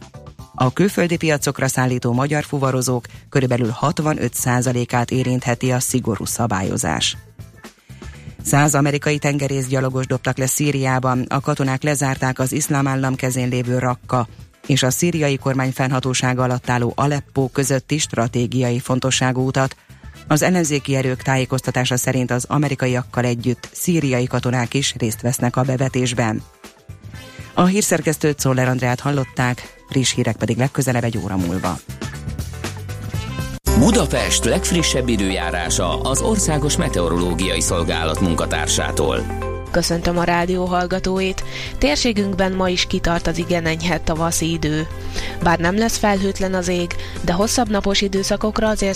[0.56, 7.18] A külföldi piacokra szállító magyar fuvarozók körülbelül 65%-át érintheti a szigorú szabályozás.
[8.44, 14.28] Száz amerikai tengerészgyalogos dobtak le Szíriában, a katonák lezárták az iszlám állam kezén lévő Rakka
[14.68, 19.76] és a szíriai kormány fennhatósága alatt álló Aleppo közötti stratégiai fontosságú utat.
[20.28, 26.42] Az ellenzéki erők tájékoztatása szerint az amerikaiakkal együtt szíriai katonák is részt vesznek a bevetésben.
[27.54, 31.78] A hírszerkesztőt Szoller Andrát hallották, friss hírek pedig legközelebb egy óra múlva.
[33.80, 39.26] Budapest legfrissebb időjárása az Országos Meteorológiai Szolgálat munkatársától.
[39.72, 41.44] Köszöntöm a rádió hallgatóit.
[41.78, 44.88] Térségünkben ma is kitart az igen enyhe tavaszi idő.
[45.44, 48.94] Bár nem lesz felhőtlen az ég, de hosszabb napos időszakokra azért